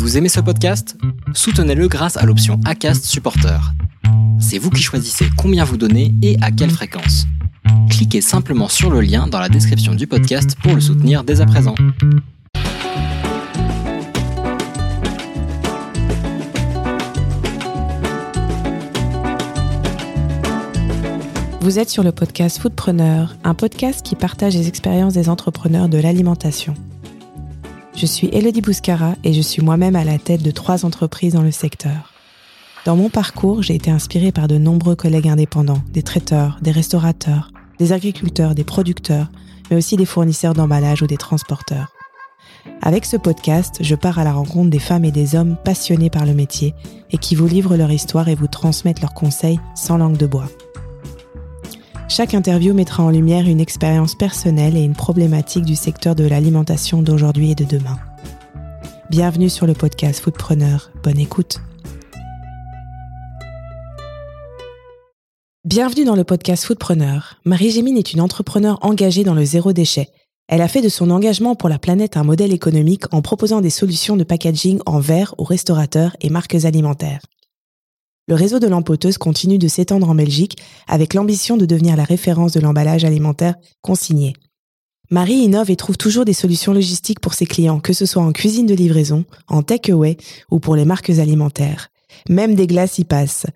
Vous 0.00 0.16
aimez 0.16 0.30
ce 0.30 0.40
podcast? 0.40 0.96
Soutenez-le 1.34 1.86
grâce 1.86 2.16
à 2.16 2.24
l'option 2.24 2.58
ACAST 2.64 3.04
Supporter. 3.04 3.60
C'est 4.40 4.56
vous 4.56 4.70
qui 4.70 4.82
choisissez 4.82 5.26
combien 5.36 5.62
vous 5.62 5.76
donnez 5.76 6.14
et 6.22 6.38
à 6.40 6.50
quelle 6.50 6.70
fréquence. 6.70 7.26
Cliquez 7.90 8.22
simplement 8.22 8.68
sur 8.68 8.88
le 8.88 9.02
lien 9.02 9.26
dans 9.26 9.38
la 9.38 9.50
description 9.50 9.94
du 9.94 10.06
podcast 10.06 10.56
pour 10.62 10.74
le 10.74 10.80
soutenir 10.80 11.22
dès 11.22 11.42
à 11.42 11.46
présent. 11.46 11.74
Vous 21.60 21.78
êtes 21.78 21.90
sur 21.90 22.02
le 22.02 22.12
podcast 22.12 22.58
Foodpreneur, 22.58 23.36
un 23.44 23.52
podcast 23.52 24.02
qui 24.02 24.16
partage 24.16 24.54
les 24.54 24.66
expériences 24.66 25.12
des 25.12 25.28
entrepreneurs 25.28 25.90
de 25.90 25.98
l'alimentation. 25.98 26.74
Je 28.00 28.06
suis 28.06 28.30
Elodie 28.32 28.62
Bouscara 28.62 29.14
et 29.24 29.34
je 29.34 29.42
suis 29.42 29.60
moi-même 29.60 29.94
à 29.94 30.04
la 30.04 30.16
tête 30.16 30.42
de 30.42 30.50
trois 30.50 30.86
entreprises 30.86 31.34
dans 31.34 31.42
le 31.42 31.50
secteur. 31.50 32.14
Dans 32.86 32.96
mon 32.96 33.10
parcours, 33.10 33.62
j'ai 33.62 33.74
été 33.74 33.90
inspirée 33.90 34.32
par 34.32 34.48
de 34.48 34.56
nombreux 34.56 34.96
collègues 34.96 35.28
indépendants, 35.28 35.82
des 35.92 36.02
traiteurs, 36.02 36.56
des 36.62 36.70
restaurateurs, 36.70 37.50
des 37.78 37.92
agriculteurs, 37.92 38.54
des 38.54 38.64
producteurs, 38.64 39.30
mais 39.70 39.76
aussi 39.76 39.98
des 39.98 40.06
fournisseurs 40.06 40.54
d'emballage 40.54 41.02
ou 41.02 41.06
des 41.06 41.18
transporteurs. 41.18 41.92
Avec 42.80 43.04
ce 43.04 43.18
podcast, 43.18 43.76
je 43.82 43.94
pars 43.94 44.18
à 44.18 44.24
la 44.24 44.32
rencontre 44.32 44.70
des 44.70 44.78
femmes 44.78 45.04
et 45.04 45.12
des 45.12 45.34
hommes 45.34 45.58
passionnés 45.62 46.08
par 46.08 46.24
le 46.24 46.32
métier 46.32 46.74
et 47.10 47.18
qui 47.18 47.34
vous 47.34 47.48
livrent 47.48 47.76
leur 47.76 47.92
histoire 47.92 48.30
et 48.30 48.34
vous 48.34 48.48
transmettent 48.48 49.02
leurs 49.02 49.12
conseils 49.12 49.60
sans 49.74 49.98
langue 49.98 50.16
de 50.16 50.26
bois. 50.26 50.48
Chaque 52.10 52.34
interview 52.34 52.74
mettra 52.74 53.04
en 53.04 53.10
lumière 53.10 53.46
une 53.46 53.60
expérience 53.60 54.16
personnelle 54.16 54.76
et 54.76 54.82
une 54.82 54.96
problématique 54.96 55.64
du 55.64 55.76
secteur 55.76 56.16
de 56.16 56.24
l'alimentation 56.24 57.02
d'aujourd'hui 57.02 57.52
et 57.52 57.54
de 57.54 57.64
demain. 57.64 58.00
Bienvenue 59.10 59.48
sur 59.48 59.64
le 59.64 59.74
podcast 59.74 60.18
Foodpreneur. 60.18 60.90
Bonne 61.04 61.20
écoute. 61.20 61.60
Bienvenue 65.64 66.04
dans 66.04 66.16
le 66.16 66.24
podcast 66.24 66.64
Foodpreneur. 66.64 67.36
Marie 67.44 67.70
Gémine 67.70 67.96
est 67.96 68.12
une 68.12 68.20
entrepreneure 68.20 68.80
engagée 68.82 69.22
dans 69.22 69.34
le 69.34 69.44
zéro 69.44 69.72
déchet. 69.72 70.08
Elle 70.48 70.62
a 70.62 70.68
fait 70.68 70.82
de 70.82 70.88
son 70.88 71.10
engagement 71.10 71.54
pour 71.54 71.68
la 71.68 71.78
planète 71.78 72.16
un 72.16 72.24
modèle 72.24 72.52
économique 72.52 73.04
en 73.14 73.22
proposant 73.22 73.60
des 73.60 73.70
solutions 73.70 74.16
de 74.16 74.24
packaging 74.24 74.80
en 74.84 74.98
verre 74.98 75.36
aux 75.38 75.44
restaurateurs 75.44 76.16
et 76.20 76.28
marques 76.28 76.64
alimentaires 76.64 77.20
le 78.30 78.36
réseau 78.36 78.60
de 78.60 78.68
l'empoteuse 78.68 79.18
continue 79.18 79.58
de 79.58 79.66
s'étendre 79.66 80.08
en 80.08 80.14
Belgique 80.14 80.56
avec 80.86 81.14
l'ambition 81.14 81.56
de 81.56 81.66
devenir 81.66 81.96
la 81.96 82.04
référence 82.04 82.52
de 82.52 82.60
l'emballage 82.60 83.04
alimentaire 83.04 83.56
consigné. 83.82 84.34
Marie 85.10 85.34
innove 85.34 85.68
et 85.68 85.74
trouve 85.74 85.96
toujours 85.96 86.24
des 86.24 86.32
solutions 86.32 86.72
logistiques 86.72 87.18
pour 87.18 87.34
ses 87.34 87.44
clients, 87.44 87.80
que 87.80 87.92
ce 87.92 88.06
soit 88.06 88.22
en 88.22 88.30
cuisine 88.30 88.66
de 88.66 88.74
livraison, 88.74 89.24
en 89.48 89.64
take-away 89.64 90.16
ou 90.48 90.60
pour 90.60 90.76
les 90.76 90.84
marques 90.84 91.10
alimentaires. 91.10 91.88
Même 92.28 92.54
des 92.54 92.68
glaces 92.68 93.00
y 93.00 93.04
passent. 93.04 93.46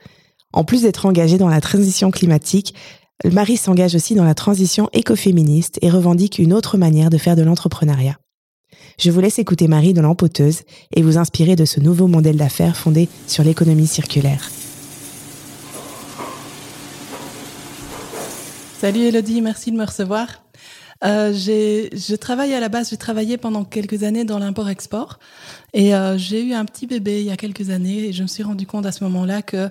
En 0.53 0.64
plus 0.64 0.83
d'être 0.83 1.06
engagée 1.06 1.38
dans 1.38 1.48
la 1.48 1.61
transition 1.61 2.11
climatique, 2.11 2.75
Marie 3.25 3.56
s'engage 3.56 3.94
aussi 3.94 4.16
dans 4.16 4.25
la 4.25 4.34
transition 4.34 4.91
écoféministe 4.92 5.78
et 5.83 5.91
revendique 5.91 6.41
une 6.41 6.53
autre 6.53 6.78
manière 6.78 7.11
de 7.11 7.19
faire 7.19 7.36
de 7.36 7.42
l'entrepreneuriat. 7.42 8.19
Je 8.98 9.12
vous 9.12 9.20
laisse 9.20 9.38
écouter 9.38 9.69
Marie 9.69 9.94
de 9.94 10.00
l'Empoteuse 10.00 10.62
et 10.97 11.03
vous 11.03 11.16
inspirer 11.16 11.55
de 11.55 11.64
ce 11.64 11.78
nouveau 11.78 12.09
modèle 12.09 12.36
d'affaires 12.36 12.77
fondé 12.77 13.09
sur 13.28 13.44
l'économie 13.44 13.86
circulaire. 13.86 14.50
Salut 18.84 19.06
Elodie, 19.06 19.40
merci 19.40 19.72
de 19.72 19.78
me 19.78 19.86
recevoir. 19.86 20.44
Euh, 21.03 21.33
je 21.33 22.14
travaille 22.14 22.55
à 22.55 22.61
la 22.61 22.69
base, 22.69 22.91
j'ai 22.91 22.97
travaillé 22.97 23.37
pendant 23.37 23.64
quelques 23.64 24.05
années 24.05 24.25
dans 24.25 24.39
l'import-export 24.39 25.19
et 25.73 25.95
euh, 25.95 26.17
j'ai 26.17 26.42
eu 26.45 26.53
un 26.55 26.64
petit 26.64 26.87
bébé 26.87 27.20
il 27.20 27.27
y 27.27 27.31
a 27.31 27.37
quelques 27.37 27.70
années 27.70 28.09
et 28.09 28.12
je 28.12 28.23
me 28.23 28.28
suis 28.28 28.42
rendu 28.42 28.67
compte 28.67 28.87
à 28.87 28.92
ce 28.92 29.03
moment-là 29.05 29.42
que 29.42 29.70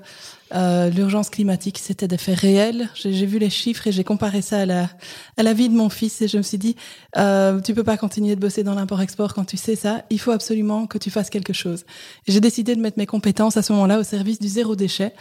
euh, 0.53 0.89
l'urgence 0.89 1.29
climatique, 1.29 1.79
c'était 1.79 2.07
des 2.07 2.17
faits 2.17 2.39
réels. 2.39 2.89
J'ai 2.93 3.25
vu 3.25 3.39
les 3.39 3.49
chiffres 3.49 3.87
et 3.87 3.91
j'ai 3.91 4.03
comparé 4.03 4.41
ça 4.41 4.59
à 4.59 4.65
la, 4.65 4.89
à 5.37 5.43
la 5.43 5.53
vie 5.53 5.69
de 5.69 5.73
mon 5.73 5.89
fils 5.89 6.21
et 6.21 6.27
je 6.27 6.37
me 6.37 6.43
suis 6.43 6.57
dit, 6.57 6.75
euh, 7.17 7.59
tu 7.61 7.73
peux 7.73 7.83
pas 7.83 7.97
continuer 7.97 8.35
de 8.35 8.39
bosser 8.39 8.63
dans 8.63 8.75
l'import-export 8.75 9.33
quand 9.33 9.45
tu 9.45 9.57
sais 9.57 9.75
ça. 9.75 10.03
Il 10.09 10.19
faut 10.19 10.31
absolument 10.31 10.85
que 10.85 10.97
tu 10.97 11.09
fasses 11.09 11.29
quelque 11.29 11.53
chose. 11.53 11.85
J'ai 12.27 12.39
décidé 12.39 12.75
de 12.75 12.81
mettre 12.81 12.99
mes 12.99 13.07
compétences 13.07 13.57
à 13.57 13.63
ce 13.63 13.73
moment-là 13.73 13.99
au 13.99 14.03
service 14.03 14.39
du 14.39 14.47
zéro 14.47 14.75
déchet 14.75 15.13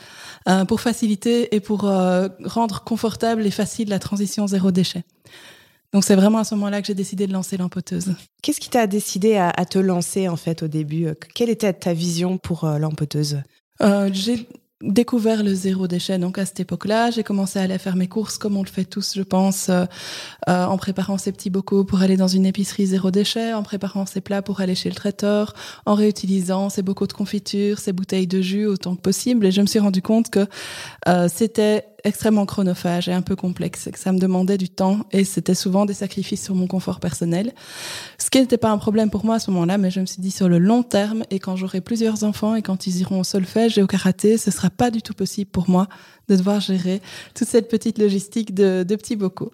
euh, 0.49 0.65
pour 0.65 0.81
faciliter 0.81 1.55
et 1.55 1.61
pour 1.61 1.89
euh, 1.89 2.29
rendre 2.45 2.83
confortable 2.85 3.47
et 3.47 3.51
facile 3.51 3.89
la 3.89 3.99
transition 3.99 4.47
zéro 4.47 4.71
déchet. 4.71 5.05
Donc 5.93 6.05
c'est 6.05 6.17
vraiment 6.17 6.39
à 6.39 6.45
ce 6.45 6.55
moment-là 6.55 6.81
que 6.81 6.87
j'ai 6.87 6.95
décidé 6.95 7.27
de 7.27 7.33
lancer 7.33 7.57
l'empoteuse. 7.57 8.15
Qu'est-ce 8.43 8.61
qui 8.61 8.71
t'a 8.71 8.87
décidé 8.87 9.37
à, 9.37 9.51
à, 9.51 9.65
te 9.65 9.79
lancer 9.79 10.29
en 10.29 10.37
fait 10.37 10.63
au 10.63 10.69
début? 10.69 11.09
Quelle 11.35 11.51
était 11.51 11.73
ta 11.73 11.93
vision 11.93 12.39
pour 12.39 12.65
euh, 12.65 12.79
l'empoteuse? 12.79 13.43
Euh, 13.83 14.09
J'ai 14.13 14.47
découvert 14.83 15.43
le 15.43 15.55
zéro 15.55 15.87
déchet. 15.87 16.19
Donc 16.19 16.39
à 16.39 16.45
cette 16.45 16.61
époque-là, 16.61 17.11
j'ai 17.11 17.23
commencé 17.23 17.59
à 17.59 17.63
aller 17.63 17.79
faire 17.79 17.97
mes 17.97 18.09
courses 18.09 18.39
comme 18.39 18.57
on 18.57 18.63
le 18.63 18.69
fait 18.69 18.85
tous, 18.85 19.13
je 19.17 19.23
pense, 19.23 19.69
euh, 19.69 19.85
euh, 20.49 20.65
en 20.65 20.77
préparant 20.77 21.19
ces 21.19 21.33
petits 21.33 21.51
bocaux 21.51 21.85
pour 21.85 22.03
aller 22.03 22.17
dans 22.17 22.29
une 22.29 22.47
épicerie 22.47 22.87
zéro 22.87 23.11
déchet, 23.11 23.53
en 23.53 23.63
préparant 23.63 24.07
ces 24.07 24.21
plats 24.21 24.43
pour 24.43 24.61
aller 24.61 24.75
chez 24.75 24.89
le 24.89 24.95
traiteur, 24.95 25.55
en 25.87 25.95
réutilisant 25.95 26.69
ces 26.69 26.83
bocaux 26.83 27.07
de 27.07 27.13
confiture, 27.13 27.79
ces 27.79 27.93
bouteilles 27.93 28.27
de 28.27 28.41
jus 28.41 28.67
autant 28.67 28.97
que 28.97 29.01
possible. 29.01 29.47
Et 29.47 29.53
je 29.53 29.61
me 29.61 29.67
suis 29.67 29.79
rendu 29.79 30.03
compte 30.03 30.31
que 30.31 30.47
euh, 31.09 31.29
c'était 31.33 31.85
extrêmement 32.05 32.47
chronophage 32.47 33.09
et 33.09 33.13
un 33.13 33.23
peu 33.23 33.37
complexe, 33.37 33.89
ça 33.95 34.13
me 34.13 34.19
demandait 34.19 34.59
du 34.59 34.69
temps 34.69 35.01
et 35.13 35.25
c'était 35.25 35.55
souvent 35.55 35.87
des 35.87 35.95
sacrifices 35.95 36.43
sur 36.45 36.55
mon 36.55 36.67
confort 36.67 37.01
personnel. 37.01 37.53
Ce 38.19 38.31
qui 38.31 38.41
n'était 38.41 38.59
pas 38.59 38.71
un 38.71 38.79
problème 38.79 39.11
pour 39.11 39.25
moi 39.25 39.37
à 39.37 39.39
ce 39.39 39.51
moment-là, 39.51 39.79
mais 39.79 39.91
je 39.91 40.01
me 40.01 40.07
suis 40.07 40.21
dit 40.21 40.31
sur 40.31 40.49
le 40.49 40.59
long 40.59 40.83
terme 40.83 41.23
et 41.31 41.39
quand 41.39 41.57
j'aurai 41.57 41.81
plusieurs 41.81 42.25
enfants 42.25 42.55
et 42.55 42.63
quand 42.63 42.87
ils 42.87 43.01
iront 43.01 43.21
au 43.21 43.25
solfège 43.25 43.79
et 43.79 43.83
au 43.83 43.87
karaté, 43.87 44.39
ce 44.39 44.51
sera 44.51 44.71
pas 44.71 44.91
du 44.91 45.03
tout 45.03 45.15
possible 45.15 45.51
pour 45.51 45.69
moi 45.69 45.89
de 46.29 46.37
devoir 46.37 46.61
gérer 46.61 47.01
toute 47.35 47.49
cette 47.49 47.69
petite 47.69 47.99
logistique 47.99 48.55
de, 48.55 48.85
de 48.87 48.97
petits 48.97 49.17
bocaux. 49.17 49.53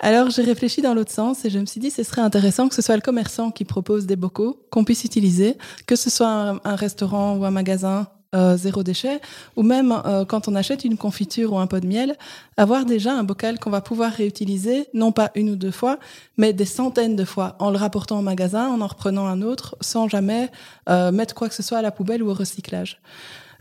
Alors 0.00 0.30
j'ai 0.30 0.42
réfléchi 0.42 0.82
dans 0.82 0.94
l'autre 0.94 1.12
sens 1.12 1.44
et 1.44 1.50
je 1.50 1.58
me 1.58 1.66
suis 1.66 1.80
dit 1.80 1.90
ce 1.90 2.02
serait 2.02 2.22
intéressant 2.22 2.68
que 2.68 2.74
ce 2.74 2.82
soit 2.82 2.96
le 2.96 3.02
commerçant 3.02 3.50
qui 3.50 3.64
propose 3.64 4.06
des 4.06 4.16
bocaux 4.16 4.60
qu'on 4.70 4.84
puisse 4.84 5.04
utiliser, 5.04 5.56
que 5.86 5.96
ce 5.96 6.10
soit 6.10 6.28
un, 6.28 6.60
un 6.64 6.76
restaurant 6.76 7.36
ou 7.36 7.44
un 7.44 7.50
magasin 7.50 8.08
euh, 8.34 8.56
zéro 8.56 8.82
déchet, 8.82 9.20
ou 9.56 9.62
même 9.62 9.90
euh, 10.04 10.24
quand 10.26 10.48
on 10.48 10.54
achète 10.54 10.84
une 10.84 10.98
confiture 10.98 11.54
ou 11.54 11.58
un 11.58 11.66
pot 11.66 11.80
de 11.80 11.86
miel, 11.86 12.16
avoir 12.58 12.84
déjà 12.84 13.14
un 13.14 13.24
bocal 13.24 13.58
qu'on 13.58 13.70
va 13.70 13.80
pouvoir 13.80 14.12
réutiliser, 14.12 14.86
non 14.92 15.12
pas 15.12 15.30
une 15.34 15.48
ou 15.50 15.56
deux 15.56 15.70
fois, 15.70 15.98
mais 16.36 16.52
des 16.52 16.66
centaines 16.66 17.16
de 17.16 17.24
fois, 17.24 17.56
en 17.58 17.70
le 17.70 17.78
rapportant 17.78 18.18
au 18.18 18.22
magasin, 18.22 18.68
en 18.68 18.82
en 18.82 18.86
reprenant 18.86 19.26
un 19.26 19.40
autre, 19.40 19.76
sans 19.80 20.08
jamais 20.08 20.50
euh, 20.90 21.10
mettre 21.10 21.34
quoi 21.34 21.48
que 21.48 21.54
ce 21.54 21.62
soit 21.62 21.78
à 21.78 21.82
la 21.82 21.90
poubelle 21.90 22.22
ou 22.22 22.30
au 22.30 22.34
recyclage. 22.34 23.00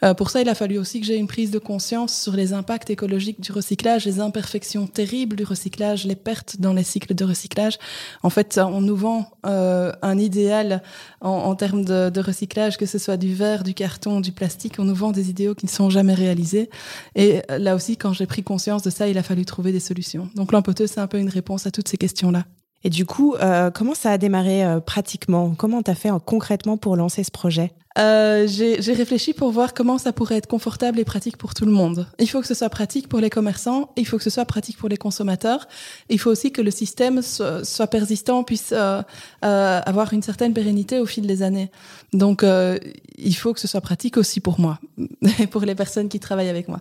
Euh, 0.03 0.13
pour 0.13 0.29
ça, 0.29 0.41
il 0.41 0.49
a 0.49 0.55
fallu 0.55 0.77
aussi 0.77 0.99
que 0.99 1.05
j'ai 1.05 1.17
une 1.17 1.27
prise 1.27 1.51
de 1.51 1.59
conscience 1.59 2.19
sur 2.21 2.33
les 2.33 2.53
impacts 2.53 2.89
écologiques 2.89 3.41
du 3.41 3.51
recyclage, 3.51 4.05
les 4.05 4.19
imperfections 4.19 4.87
terribles 4.87 5.35
du 5.35 5.43
recyclage, 5.43 6.05
les 6.05 6.15
pertes 6.15 6.57
dans 6.59 6.73
les 6.73 6.83
cycles 6.83 7.15
de 7.15 7.25
recyclage. 7.25 7.77
En 8.23 8.29
fait, 8.29 8.59
on 8.63 8.81
nous 8.81 8.95
vend 8.95 9.31
euh, 9.45 9.91
un 10.01 10.17
idéal 10.17 10.83
en, 11.21 11.29
en 11.29 11.55
termes 11.55 11.83
de, 11.83 12.09
de, 12.09 12.21
recyclage, 12.21 12.77
que 12.77 12.85
ce 12.85 12.99
soit 12.99 13.17
du 13.17 13.33
verre, 13.33 13.63
du 13.63 13.73
carton, 13.73 14.21
du 14.21 14.31
plastique. 14.31 14.75
On 14.79 14.85
nous 14.85 14.95
vend 14.95 15.11
des 15.11 15.29
idéaux 15.29 15.55
qui 15.55 15.65
ne 15.65 15.71
sont 15.71 15.89
jamais 15.89 16.13
réalisés. 16.13 16.69
Et 17.15 17.41
euh, 17.49 17.57
là 17.57 17.75
aussi, 17.75 17.97
quand 17.97 18.13
j'ai 18.13 18.27
pris 18.27 18.43
conscience 18.43 18.83
de 18.83 18.89
ça, 18.89 19.07
il 19.07 19.17
a 19.17 19.23
fallu 19.23 19.45
trouver 19.45 19.71
des 19.71 19.79
solutions. 19.79 20.29
Donc 20.35 20.51
l'empoteuse, 20.51 20.91
c'est 20.91 20.99
un 20.99 21.07
peu 21.07 21.17
une 21.17 21.29
réponse 21.29 21.65
à 21.65 21.71
toutes 21.71 21.87
ces 21.87 21.97
questions-là. 21.97 22.45
Et 22.83 22.89
du 22.89 23.05
coup, 23.05 23.35
euh, 23.35 23.71
comment 23.71 23.95
ça 23.95 24.11
a 24.11 24.17
démarré 24.17 24.63
euh, 24.63 24.79
pratiquement? 24.79 25.55
Comment 25.55 25.81
tu 25.81 25.91
as 25.91 25.95
fait 25.95 26.09
concrètement 26.25 26.77
pour 26.77 26.95
lancer 26.95 27.23
ce 27.23 27.31
projet? 27.31 27.73
Euh, 27.97 28.47
j'ai 28.47 28.93
réfléchi 28.93 29.33
pour 29.33 29.51
voir 29.51 29.73
comment 29.73 29.97
ça 29.97 30.13
pourrait 30.13 30.35
être 30.35 30.47
confortable 30.47 30.99
et 30.99 31.05
pratique 31.05 31.37
pour 31.37 31.53
tout 31.53 31.65
le 31.65 31.71
monde. 31.71 32.07
Il 32.19 32.29
faut 32.29 32.41
que 32.41 32.47
ce 32.47 32.53
soit 32.53 32.69
pratique 32.69 33.07
pour 33.07 33.19
les 33.19 33.29
commerçants, 33.29 33.91
il 33.95 34.05
faut 34.05 34.17
que 34.17 34.23
ce 34.23 34.29
soit 34.29 34.45
pratique 34.45 34.77
pour 34.77 34.89
les 34.89 34.97
consommateurs. 34.97 35.67
Il 36.09 36.19
faut 36.19 36.29
aussi 36.29 36.51
que 36.51 36.61
le 36.61 36.71
système 36.71 37.21
soit, 37.21 37.87
persistant, 37.87 38.43
puisse 38.43 38.71
euh, 38.71 39.01
euh, 39.43 39.81
avoir 39.85 40.13
une 40.13 40.21
certaine 40.21 40.53
pérennité 40.53 40.99
au 40.99 41.05
fil 41.05 41.25
des 41.25 41.41
années. 41.41 41.71
Donc, 42.13 42.43
euh, 42.43 42.77
il 43.17 43.35
faut 43.35 43.53
que 43.53 43.59
ce 43.59 43.67
soit 43.67 43.81
pratique 43.81 44.17
aussi 44.17 44.39
pour 44.39 44.59
moi 44.59 44.79
et 45.39 45.47
pour 45.47 45.61
les 45.61 45.75
personnes 45.75 46.07
qui 46.07 46.19
travaillent 46.19 46.49
avec 46.49 46.67
moi. 46.67 46.79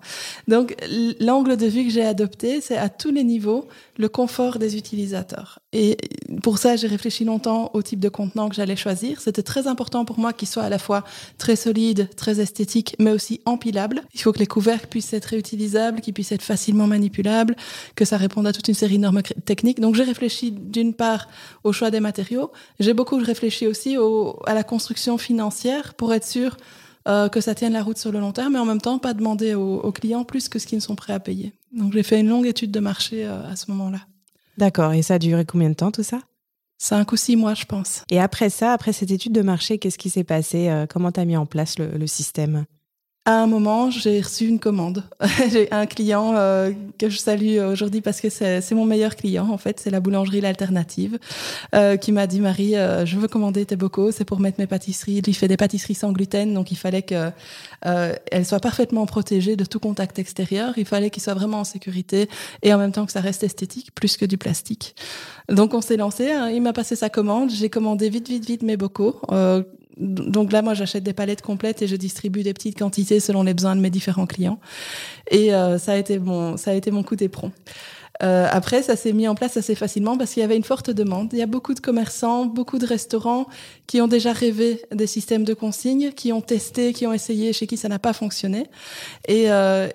Donc, 0.49 0.77
l'angle 1.21 1.57
de 1.57 1.67
vue 1.67 1.85
que 1.85 1.91
j'ai 1.91 2.05
adopté, 2.05 2.61
c'est 2.61 2.77
à 2.77 2.89
tous 2.89 3.11
les 3.11 3.25
niveaux 3.25 3.67
le 3.97 4.09
confort 4.09 4.59
des 4.59 4.77
utilisateurs. 4.77 5.61
Et 5.73 5.97
pour 6.43 6.59
ça, 6.59 6.77
j'ai 6.77 6.87
réfléchi 6.87 7.25
longtemps 7.25 7.71
au 7.75 7.83
type 7.83 8.01
de 8.01 8.09
contenant 8.09 8.49
que 8.49 8.55
j'allais 8.55 8.77
choisir. 8.77 9.21
C'était 9.21 9.43
très 9.43 9.67
important 9.67 10.05
pour 10.05 10.19
moi 10.19 10.33
qu'il 10.33 10.49
soit 10.49 10.63
à 10.63 10.69
la 10.69 10.79
fois 10.79 11.05
très 11.39 11.57
solide, 11.57 12.09
très 12.17 12.41
esthétique, 12.41 12.97
mais 12.99 13.11
aussi 13.11 13.41
empilable. 13.45 14.03
Il 14.15 14.21
faut 14.21 14.33
que 14.33 14.39
les 14.39 14.47
couvercles 14.47 14.87
puissent 14.89 15.13
être 15.13 15.27
réutilisables, 15.27 16.01
qu'ils 16.01 16.15
puissent 16.15 16.33
être 16.33 16.43
facilement 16.43 16.87
manipulables, 16.87 17.57
que 17.95 18.05
ça 18.05 18.17
réponde 18.17 18.47
à 18.47 18.53
toute 18.53 18.69
une 18.69 18.75
série 18.75 18.97
de 18.97 19.03
normes 19.03 19.23
techniques. 19.45 19.81
Donc 19.81 19.95
j'ai 19.95 20.05
réfléchi 20.05 20.53
d'une 20.53 20.95
part 20.95 21.29
au 21.65 21.73
choix 21.73 21.91
des 21.91 22.01
matériaux, 22.01 22.51
j'ai 22.81 22.95
beaucoup 22.95 23.17
réfléchi 23.17 23.67
aussi 23.67 23.97
au, 23.97 24.39
à 24.47 24.55
la 24.55 24.63
construction 24.63 25.19
financière 25.19 25.95
pour 25.95 26.13
être 26.15 26.27
sûr 26.27 26.57
euh, 27.09 27.29
que 27.29 27.41
ça 27.41 27.55
tienne 27.55 27.73
la 27.73 27.83
route 27.83 27.99
sur 27.99 28.11
le 28.11 28.19
long 28.19 28.33
terme, 28.33 28.55
mais 28.55 28.59
en 28.59 28.65
même 28.65 28.81
temps 28.81 28.99
pas 28.99 29.15
demander 29.15 29.55
aux, 29.55 29.93
clients 29.93 30.25
plus 30.25 30.49
que 30.49 30.59
ce 30.59 30.67
qu'ils 30.67 30.83
sont 30.83 30.97
prêts 30.97 31.13
à 31.13 31.21
payer. 31.21 31.53
Donc 31.73 31.93
j'ai 31.93 32.03
fait 32.03 32.19
une 32.19 32.29
longue 32.29 32.47
étude 32.47 32.73
de 32.73 32.81
marché 32.81 33.25
euh, 33.25 33.49
à 33.49 33.55
ce 33.55 33.71
moment-là. 33.71 34.01
D'accord, 34.59 34.93
et 34.93 35.03
ça 35.03 35.15
a 35.15 35.19
duré 35.19 35.45
combien 35.45 35.69
de 35.69 35.75
temps 35.75 35.93
tout 35.93 36.03
ça? 36.03 36.21
Cinq 36.79 37.13
ou 37.13 37.17
six 37.17 37.37
mois, 37.37 37.55
je 37.55 37.65
pense. 37.65 38.03
Et 38.11 38.21
après 38.21 38.51
ça, 38.51 38.73
après 38.73 38.93
cette 38.93 39.11
étude 39.11 39.33
de 39.33 39.43
marché, 39.43 39.79
qu'est-ce 39.79 39.99
qui 39.99 40.11
s'est 40.11 40.25
passé? 40.25 40.85
Comment 40.91 41.13
tu 41.13 41.21
as 41.21 41.25
mis 41.25 41.37
en 41.37 41.47
place 41.47 41.79
le 41.79 42.07
système? 42.07 42.65
À 43.27 43.43
un 43.43 43.49
moment, 43.49 43.91
j'ai 43.91 44.21
reçu 44.21 44.47
une 44.47 44.61
commande. 44.61 45.03
j'ai 45.51 45.71
un 45.73 45.87
client 45.87 46.35
euh, 46.37 46.71
que 46.97 47.11
je 47.11 47.19
salue 47.19 47.59
aujourd'hui 47.59 48.01
parce 48.01 48.21
que 48.21 48.31
c'est 48.31 48.73
mon 48.73 48.85
meilleur 48.85 49.17
client, 49.17 49.49
en 49.51 49.59
fait. 49.59 49.81
C'est 49.81 49.91
la 49.91 49.99
boulangerie 49.99 50.41
L'Alternative 50.41 51.19
euh, 51.75 51.97
qui 51.97 52.13
m'a 52.13 52.29
dit, 52.29 52.41
Marie, 52.41 52.77
euh, 52.77 53.05
je 53.05 53.19
veux 53.19 53.27
commander 53.27 53.67
tes 53.67 53.75
bocaux, 53.75 54.13
c'est 54.13 54.25
pour 54.25 54.39
mettre 54.39 54.61
mes 54.61 54.69
pâtisseries. 54.69 55.23
Il 55.27 55.35
fait 55.35 55.49
des 55.49 55.57
pâtisseries 55.57 55.97
sans 55.97 56.13
gluten, 56.13 56.55
donc 56.55 56.71
il 56.71 56.77
fallait 56.77 57.03
qu'elles 57.03 58.47
soient 58.47 58.61
parfaitement 58.61 59.05
protégées 59.07 59.57
de 59.57 59.65
tout 59.65 59.81
contact 59.81 60.21
extérieur. 60.21 60.75
Il 60.77 60.87
fallait 60.87 61.11
qu'ils 61.11 61.23
soient 61.25 61.35
vraiment 61.35 61.59
en 61.59 61.65
sécurité 61.65 62.29
et 62.63 62.73
en 62.73 62.79
même 62.79 62.93
temps 62.93 63.07
que 63.07 63.13
ça 63.13 63.21
reste 63.21 63.43
esthétique, 63.43 63.93
plus 63.93 64.17
que 64.17 64.25
du 64.25 64.39
plastique. 64.39 64.95
Donc 65.49 65.75
on 65.75 65.81
s'est 65.81 65.97
lancé, 65.97 66.31
hein. 66.31 66.49
il 66.49 66.63
m'a 66.63 66.73
passé 66.73 66.95
sa 66.95 67.11
commande, 67.11 67.51
j'ai 67.51 67.71
commandé 67.71 68.09
vite, 68.09 68.29
vite, 68.29 68.47
vite 68.47 68.63
mes 68.63 68.77
bocaux 68.77 69.21
donc 69.97 70.53
là, 70.53 70.63
moi, 70.63 70.75
j'achète 70.75 71.05
des 71.05 71.13
palettes 71.13 71.43
complètes 71.43 71.83
et 71.83 71.87
je 71.87 71.97
distribue 71.97 72.43
des 72.43 72.53
petites 72.53 72.79
quantités 72.79 73.21
selon 73.21 73.43
les 73.43 73.55
besoins 73.55 73.77
de 73.77 73.81
mes 73.81 73.91
différents 73.91 74.27
clients. 74.27 74.59
Et 75.31 75.55
euh, 75.55 75.79
ça 75.79 75.93
a 75.93 75.97
été 75.97 76.19
mon, 76.19 76.57
ça 76.57 76.73
a 76.73 76.75
été 76.75 76.91
mon 76.91 77.03
coup 77.03 77.17
d'éperon. 77.17 77.53
Euh, 78.23 78.47
après, 78.51 78.83
ça 78.83 78.97
s'est 78.97 79.13
mis 79.13 79.29
en 79.29 79.35
place 79.35 79.57
assez 79.57 79.75
facilement 79.75 80.17
parce 80.17 80.33
qu'il 80.33 80.41
y 80.41 80.45
avait 80.45 80.57
une 80.57 80.65
forte 80.65 80.91
demande. 80.91 81.31
Il 81.33 81.39
y 81.39 81.43
a 81.43 81.47
beaucoup 81.47 81.75
de 81.75 81.81
commerçants, 81.81 82.47
beaucoup 82.47 82.79
de 82.79 82.87
restaurants 82.87 83.47
qui 83.87 84.01
ont 84.01 84.09
déjà 84.09 84.33
rêvé 84.33 84.83
des 84.93 85.07
systèmes 85.07 85.45
de 85.45 85.55
consignes, 85.55 86.13
qui 86.13 86.33
ont 86.33 86.41
testé, 86.41 86.93
qui 86.93 87.07
ont 87.07 87.13
essayé, 87.13 87.53
chez 87.53 87.67
qui 87.67 87.77
ça 87.77 87.89
n'a 87.89 87.99
pas 87.99 88.13
fonctionné. 88.13 88.67
Et, 89.29 89.51
euh, 89.51 89.89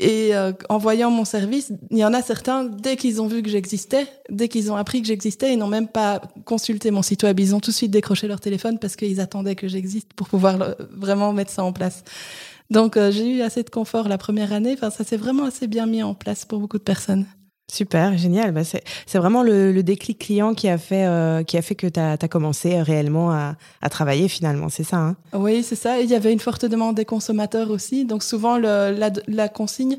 et 0.00 0.34
euh, 0.34 0.52
en 0.68 0.78
voyant 0.78 1.10
mon 1.10 1.24
service, 1.24 1.72
il 1.90 1.98
y 1.98 2.04
en 2.04 2.12
a 2.12 2.20
certains, 2.20 2.64
dès 2.64 2.96
qu'ils 2.96 3.22
ont 3.22 3.28
vu 3.28 3.42
que 3.42 3.48
j'existais, 3.48 4.08
dès 4.28 4.48
qu'ils 4.48 4.72
ont 4.72 4.76
appris 4.76 5.00
que 5.00 5.06
j'existais, 5.06 5.52
ils 5.52 5.56
n'ont 5.56 5.68
même 5.68 5.86
pas 5.86 6.20
consulté 6.44 6.90
mon 6.90 7.02
site 7.02 7.22
web. 7.22 7.38
Ils 7.38 7.54
ont 7.54 7.60
tout 7.60 7.70
de 7.70 7.76
suite 7.76 7.92
décroché 7.92 8.26
leur 8.26 8.40
téléphone 8.40 8.78
parce 8.80 8.96
qu'ils 8.96 9.20
attendaient 9.20 9.54
que 9.54 9.68
j'existe 9.68 10.12
pour 10.14 10.28
pouvoir 10.28 10.74
vraiment 10.90 11.32
mettre 11.32 11.52
ça 11.52 11.62
en 11.62 11.72
place. 11.72 12.02
Donc 12.70 12.96
euh, 12.96 13.12
j'ai 13.12 13.28
eu 13.28 13.42
assez 13.42 13.62
de 13.62 13.70
confort 13.70 14.08
la 14.08 14.18
première 14.18 14.52
année. 14.52 14.72
Enfin, 14.72 14.90
ça 14.90 15.04
s'est 15.04 15.16
vraiment 15.16 15.44
assez 15.44 15.68
bien 15.68 15.86
mis 15.86 16.02
en 16.02 16.14
place 16.14 16.44
pour 16.44 16.58
beaucoup 16.58 16.78
de 16.78 16.82
personnes. 16.82 17.26
Super, 17.74 18.16
génial. 18.16 18.52
Bah, 18.52 18.60
c'est 18.62 19.18
vraiment 19.18 19.42
le, 19.42 19.82
déclic 19.82 20.20
client 20.20 20.54
qui 20.54 20.68
a 20.68 20.78
fait, 20.78 21.06
euh, 21.06 21.42
qui 21.42 21.56
a 21.56 21.62
fait 21.62 21.74
que 21.74 21.88
tu 21.88 21.98
as, 21.98 22.16
commencé 22.28 22.80
réellement 22.80 23.32
à, 23.32 23.56
travailler 23.90 24.28
finalement, 24.28 24.68
c'est 24.68 24.84
ça 24.84 24.98
hein? 24.98 25.16
Oui, 25.32 25.64
c'est 25.64 25.74
ça. 25.74 26.00
il 26.00 26.08
y 26.08 26.14
avait 26.14 26.32
une 26.32 26.38
forte 26.38 26.64
demande 26.64 26.94
des 26.94 27.04
consommateurs 27.04 27.70
aussi. 27.70 28.04
Donc 28.04 28.22
souvent, 28.22 28.58
la, 28.58 29.48
consigne 29.48 29.98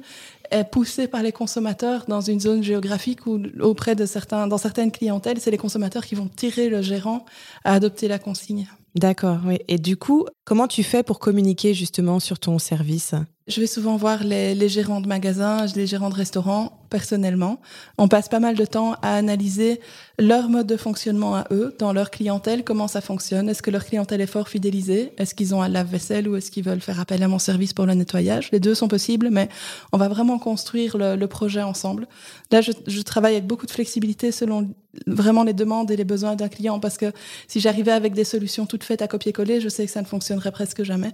est 0.51 0.63
poussée 0.63 1.10
par 1.10 1.22
les 1.22 1.33
consommateurs 1.33 2.06
dans 2.07 2.22
une 2.22 2.39
zone 2.39 2.63
géographique 2.63 3.27
ou 3.27 3.42
auprès 3.60 3.95
de 3.95 4.06
certains, 4.06 4.48
dans 4.48 4.57
certaines 4.57 4.92
clientèles, 4.92 5.42
c'est 5.42 5.51
les 5.51 5.57
consommateurs 5.57 6.06
qui 6.06 6.16
vont 6.16 6.30
tirer 6.33 6.69
le 6.69 6.81
gérant 6.81 7.25
à 7.66 7.74
adopter 7.74 8.07
la 8.07 8.19
consigne. 8.19 8.68
D'accord, 8.95 9.39
oui. 9.45 9.57
Et 9.68 9.77
du 9.77 9.98
coup, 9.98 10.25
comment 10.45 10.68
tu 10.68 10.81
fais 10.81 11.04
pour 11.04 11.19
communiquer 11.19 11.74
justement 11.74 12.22
sur 12.22 12.39
ton 12.39 12.57
service? 12.57 13.16
Je 13.47 13.62
vais 13.62 13.68
souvent 13.68 13.95
voir 13.95 14.24
les, 14.24 14.56
les, 14.56 14.69
gérants 14.69 15.01
de 15.01 15.07
magasins, 15.07 15.68
les 15.75 15.86
gérants 15.86 16.09
de 16.09 16.15
restaurants 16.15 16.80
personnellement. 16.89 17.59
On 17.97 18.07
passe 18.07 18.27
pas 18.27 18.39
mal 18.39 18.56
de 18.56 18.65
temps 18.65 18.94
à 19.01 19.15
analyser 19.15 19.80
leur 20.18 20.50
mode 20.50 20.65
de 20.65 20.77
fonctionnement 20.77 21.36
à 21.36 21.45
eux, 21.51 21.75
dans 21.77 21.94
leur 21.94 22.09
clientèle, 22.09 22.63
comment 22.63 22.88
ça 22.88 23.01
fonctionne. 23.01 23.50
Est-ce 23.50 23.62
que 23.62 23.69
leur 23.69 23.86
clientèle 23.86 24.21
est 24.21 24.27
fort 24.27 24.47
fidélisée? 24.47 25.13
Est-ce 25.18 25.36
qu'ils 25.36 25.53
ont 25.53 25.62
un 25.62 25.68
lave-vaisselle 25.68 26.27
ou 26.27 26.36
est-ce 26.36 26.51
qu'ils 26.51 26.63
veulent 26.63 26.81
faire 26.81 27.00
appel 27.00 27.21
à 27.21 27.27
mon 27.27 27.39
service 27.39 27.74
pour 27.74 27.86
le 27.86 27.94
nettoyage? 27.94 28.50
Les 28.51 28.59
deux 28.59 28.75
sont 28.75 28.88
possibles, 28.88 29.30
mais 29.30 29.50
on 29.91 29.98
va 29.98 30.07
vraiment 30.07 30.39
construire 30.39 30.98
le, 30.98 31.15
le 31.15 31.27
projet 31.27 31.62
ensemble. 31.62 32.07
Là, 32.51 32.62
je, 32.62 32.71
je, 32.88 33.01
travaille 33.01 33.33
avec 33.33 33.45
beaucoup 33.45 33.65
de 33.65 33.71
flexibilité 33.71 34.31
selon 34.31 34.69
vraiment 35.07 35.44
les 35.44 35.53
demandes 35.53 35.91
et 35.91 35.98
les 35.98 36.06
besoins 36.06 36.36
d'un 36.36 36.48
client 36.48 36.80
parce 36.80 36.98
que 36.98 37.12
si 37.48 37.59
j'arrivais 37.59 37.91
avec 37.91 38.13
des 38.13 38.24
solutions 38.24 38.65
toutes 38.65 38.83
faites 38.83 39.01
à 39.01 39.07
copier-coller, 39.07 39.59
je 39.59 39.69
sais 39.69 39.86
que 39.86 39.91
ça 39.91 40.01
ne 40.01 40.06
fonctionnerait 40.06 40.51
presque 40.51 40.83
jamais. 40.83 41.12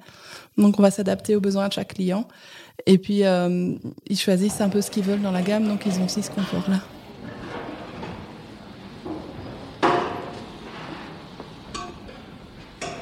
Donc 0.57 0.79
on 0.79 0.81
va 0.81 0.91
s'adapter 0.91 1.35
aux 1.35 1.41
besoins 1.41 1.67
de 1.67 1.73
chaque 1.73 1.93
client. 1.95 2.27
Et 2.85 2.97
puis 2.97 3.23
euh, 3.25 3.73
ils 4.07 4.19
choisissent 4.19 4.61
un 4.61 4.69
peu 4.69 4.81
ce 4.81 4.91
qu'ils 4.91 5.03
veulent 5.03 5.21
dans 5.21 5.31
la 5.31 5.41
gamme, 5.41 5.67
donc 5.67 5.85
ils 5.85 5.99
ont 5.99 6.05
aussi 6.05 6.23
ce 6.23 6.31
confort-là. 6.31 6.79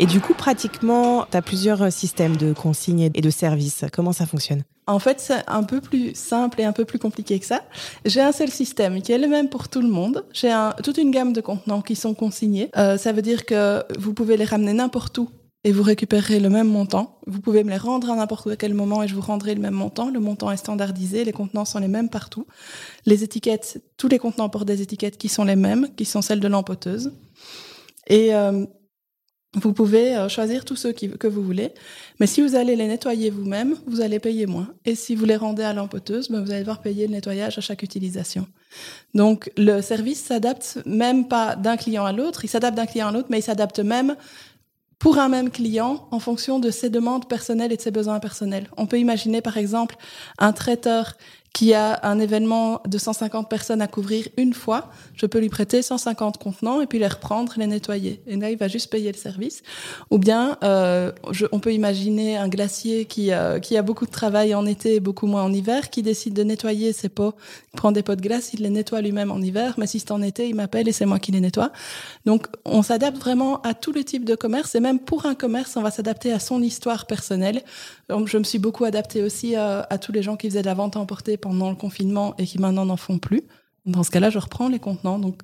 Et 0.01 0.05
du 0.05 0.21
coup, 0.21 0.33
pratiquement, 0.33 1.25
tu 1.29 1.35
as 1.35 1.41
plusieurs 1.41 1.91
systèmes 1.91 2.37
de 2.37 2.53
consignes 2.53 3.11
et 3.13 3.21
de 3.21 3.29
services. 3.29 3.83
Comment 3.91 4.13
ça 4.13 4.25
fonctionne? 4.25 4.63
En 4.87 4.97
fait, 4.97 5.19
c'est 5.19 5.43
un 5.47 5.63
peu 5.63 5.81
plus 5.81 6.15
simple 6.15 6.61
et 6.61 6.63
un 6.63 6.71
peu 6.71 6.85
plus 6.85 6.99
compliqué 6.99 7.37
que 7.37 7.45
ça. 7.45 7.61
J'ai 8.05 8.21
un 8.21 8.31
seul 8.31 8.49
système 8.49 9.01
qui 9.01 9.11
est 9.11 9.17
le 9.17 9.27
même 9.27 9.49
pour 9.49 9.67
tout 9.67 9.81
le 9.81 9.89
monde. 9.89 10.25
J'ai 10.31 10.55
toute 10.83 10.97
une 10.97 11.11
gamme 11.11 11.33
de 11.33 11.41
contenants 11.41 11.81
qui 11.81 11.95
sont 11.95 12.13
consignés. 12.13 12.71
Euh, 12.77 12.97
ça 12.97 13.11
veut 13.11 13.21
dire 13.21 13.45
que 13.45 13.83
vous 13.99 14.13
pouvez 14.13 14.37
les 14.37 14.45
ramener 14.45 14.73
n'importe 14.73 15.17
où 15.17 15.29
et 15.63 15.71
vous 15.71 15.83
récupérerez 15.83 16.39
le 16.39 16.50
même 16.50 16.67
montant. 16.67 17.19
Vous 17.27 17.41
pouvez 17.41 17.63
me 17.63 17.69
les 17.69 17.77
rendre 17.77 18.09
à 18.09 18.15
n'importe 18.15 18.57
quel 18.57 18.73
moment 18.73 19.03
et 19.03 19.07
je 19.07 19.15
vous 19.15 19.21
rendrai 19.21 19.56
le 19.56 19.61
même 19.61 19.73
montant. 19.73 20.09
Le 20.09 20.19
montant 20.19 20.51
est 20.51 20.57
standardisé, 20.57 21.25
les 21.25 21.33
contenants 21.33 21.65
sont 21.65 21.79
les 21.79 21.89
mêmes 21.89 22.09
partout. 22.09 22.47
Les 23.06 23.23
étiquettes, 23.23 23.81
tous 23.97 24.07
les 24.07 24.19
contenants 24.19 24.50
portent 24.50 24.67
des 24.67 24.81
étiquettes 24.81 25.17
qui 25.17 25.27
sont 25.27 25.44
les 25.44 25.57
mêmes, 25.57 25.89
qui 25.95 26.06
sont 26.06 26.21
celles 26.21 26.39
de 26.39 26.47
l'empoteuse. 26.47 27.11
Et 28.07 28.33
euh, 28.33 28.65
vous 29.56 29.73
pouvez 29.73 30.15
euh, 30.15 30.29
choisir 30.29 30.63
tous 30.63 30.75
ceux 30.75 30.94
que 30.94 31.27
vous 31.27 31.41
voulez, 31.41 31.73
mais 32.19 32.27
si 32.27 32.41
vous 32.41 32.53
allez 32.53 32.75
les 32.75 32.88
nettoyer 32.88 33.31
vous-même, 33.31 33.75
vous 33.88 34.00
allez 34.00 34.19
payer 34.19 34.45
moins. 34.45 34.67
Et 34.85 34.94
si 34.94 35.15
vous 35.15 35.25
les 35.25 35.38
rendez 35.38 35.63
à 35.63 35.73
l'empoteuse, 35.73 36.29
ben 36.29 36.44
vous 36.44 36.51
allez 36.51 36.59
devoir 36.59 36.81
payer 36.81 37.07
le 37.07 37.13
nettoyage 37.13 37.57
à 37.57 37.61
chaque 37.61 37.81
utilisation. 37.81 38.47
Donc 39.15 39.51
le 39.57 39.81
service 39.81 40.23
s'adapte 40.23 40.79
même 40.85 41.27
pas 41.27 41.56
d'un 41.56 41.77
client 41.77 42.06
à 42.06 42.13
l'autre, 42.13 42.45
il 42.45 42.47
s'adapte 42.47 42.77
d'un 42.77 42.85
client 42.85 43.07
à 43.07 43.11
l'autre, 43.11 43.29
mais 43.31 43.39
il 43.39 43.44
s'adapte 43.44 43.79
même 43.79 44.15
pour 44.99 45.17
un 45.17 45.29
même 45.29 45.49
client 45.49 46.07
en 46.11 46.19
fonction 46.19 46.59
de 46.59 46.69
ses 46.69 46.89
demandes 46.89 47.27
personnelles 47.27 47.71
et 47.71 47.77
de 47.77 47.81
ses 47.81 47.91
besoins 47.91 48.19
personnels. 48.19 48.69
On 48.75 48.85
peut 48.85 48.99
imaginer 48.99 49.41
par 49.41 49.57
exemple 49.57 49.95
un 50.37 50.51
traiteur 50.51 51.15
qui 51.53 51.73
a 51.73 51.99
un 52.03 52.19
événement 52.19 52.81
de 52.87 52.97
150 52.97 53.49
personnes 53.49 53.81
à 53.81 53.87
couvrir 53.87 54.27
une 54.37 54.53
fois, 54.53 54.89
je 55.15 55.25
peux 55.25 55.39
lui 55.39 55.49
prêter 55.49 55.81
150 55.81 56.37
contenants 56.37 56.81
et 56.81 56.85
puis 56.85 56.99
les 56.99 57.07
reprendre, 57.07 57.53
les 57.57 57.67
nettoyer. 57.67 58.21
Et 58.27 58.35
là, 58.35 58.51
il 58.51 58.57
va 58.57 58.67
juste 58.67 58.91
payer 58.91 59.11
le 59.11 59.17
service. 59.17 59.63
Ou 60.11 60.19
bien, 60.19 60.57
euh, 60.63 61.11
on 61.51 61.59
peut 61.59 61.73
imaginer 61.73 62.37
un 62.37 62.47
glacier 62.47 63.05
qui, 63.05 63.31
euh, 63.31 63.59
qui 63.59 63.77
a 63.77 63.81
beaucoup 63.81 64.05
de 64.05 64.11
travail 64.11 64.53
en 64.53 64.65
été 64.65 64.95
et 64.95 64.99
beaucoup 64.99 65.25
moins 65.25 65.43
en 65.43 65.51
hiver, 65.51 65.89
qui 65.89 66.03
décide 66.03 66.33
de 66.33 66.43
nettoyer 66.43 66.93
ses 66.93 67.09
pots, 67.09 67.33
il 67.73 67.77
prend 67.77 67.91
des 67.91 68.03
pots 68.03 68.15
de 68.15 68.21
glace, 68.21 68.51
il 68.53 68.61
les 68.61 68.69
nettoie 68.69 69.01
lui-même 69.01 69.31
en 69.31 69.39
hiver, 69.39 69.75
mais 69.77 69.87
si 69.87 69.99
c'est 69.99 70.11
en 70.11 70.21
été, 70.21 70.47
il 70.47 70.55
m'appelle 70.55 70.87
et 70.87 70.91
c'est 70.91 71.05
moi 71.05 71.19
qui 71.19 71.31
les 71.31 71.41
nettoie. 71.41 71.71
Donc, 72.25 72.47
on 72.65 72.83
s'adapte 72.83 73.17
vraiment 73.17 73.61
à 73.61 73.73
tous 73.73 73.91
les 73.91 74.03
types 74.03 74.25
de 74.25 74.35
commerce 74.35 74.75
et 74.75 74.79
même 74.79 74.99
pour 74.99 75.25
un 75.25 75.35
commerce, 75.35 75.75
on 75.77 75.81
va 75.81 75.91
s'adapter 75.91 76.31
à 76.31 76.39
son 76.39 76.61
histoire 76.61 77.07
personnelle. 77.07 77.63
je 78.09 78.37
me 78.37 78.44
suis 78.44 78.59
beaucoup 78.59 78.85
adaptée 78.85 79.23
aussi 79.23 79.56
à, 79.56 79.81
à 79.89 79.97
tous 79.97 80.11
les 80.11 80.21
gens 80.21 80.37
qui 80.37 80.47
faisaient 80.47 80.61
de 80.61 80.68
la 80.68 80.73
vente 80.73 80.95
à 80.95 80.99
emporter 80.99 81.37
pendant 81.41 81.69
le 81.69 81.75
confinement 81.75 82.35
et 82.37 82.45
qui 82.45 82.59
maintenant 82.59 82.85
n'en 82.85 82.97
font 82.97 83.17
plus. 83.19 83.43
Dans 83.85 84.03
ce 84.03 84.11
cas-là, 84.11 84.29
je 84.29 84.37
reprends 84.37 84.67
les 84.67 84.79
contenants. 84.79 85.19
Donc, 85.19 85.41